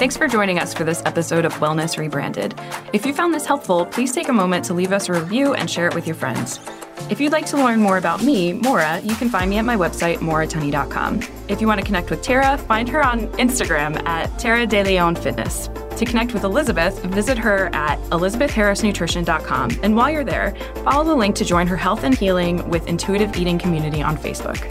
Thanks 0.00 0.16
for 0.16 0.26
joining 0.26 0.58
us 0.58 0.72
for 0.72 0.82
this 0.82 1.02
episode 1.04 1.44
of 1.44 1.52
Wellness 1.56 1.98
Rebranded. 1.98 2.58
If 2.94 3.04
you 3.04 3.12
found 3.12 3.34
this 3.34 3.44
helpful, 3.44 3.84
please 3.84 4.12
take 4.12 4.30
a 4.30 4.32
moment 4.32 4.64
to 4.64 4.72
leave 4.72 4.92
us 4.92 5.10
a 5.10 5.12
review 5.12 5.52
and 5.52 5.70
share 5.70 5.88
it 5.88 5.94
with 5.94 6.06
your 6.06 6.16
friends. 6.16 6.58
If 7.10 7.20
you'd 7.20 7.32
like 7.32 7.44
to 7.48 7.58
learn 7.58 7.82
more 7.82 7.98
about 7.98 8.22
me, 8.22 8.54
Maura, 8.54 9.00
you 9.00 9.14
can 9.16 9.28
find 9.28 9.50
me 9.50 9.58
at 9.58 9.66
my 9.66 9.76
website, 9.76 10.16
mauratunney.com. 10.16 11.20
If 11.48 11.60
you 11.60 11.66
want 11.66 11.80
to 11.80 11.86
connect 11.86 12.08
with 12.08 12.22
Tara, 12.22 12.56
find 12.56 12.88
her 12.88 13.04
on 13.04 13.26
Instagram 13.32 14.02
at 14.08 14.38
Tara 14.38 14.66
De 14.66 14.82
Leon 14.82 15.16
Fitness. 15.16 15.68
To 15.68 16.06
connect 16.06 16.32
with 16.32 16.44
Elizabeth, 16.44 16.98
visit 17.04 17.36
her 17.36 17.68
at 17.74 17.98
elizabethharrisnutrition.com. 18.04 19.80
And 19.82 19.96
while 19.96 20.08
you're 20.08 20.24
there, 20.24 20.54
follow 20.76 21.04
the 21.04 21.14
link 21.14 21.36
to 21.36 21.44
join 21.44 21.66
her 21.66 21.76
health 21.76 22.04
and 22.04 22.16
healing 22.16 22.66
with 22.70 22.86
intuitive 22.86 23.36
eating 23.36 23.58
community 23.58 24.00
on 24.00 24.16
Facebook. 24.16 24.66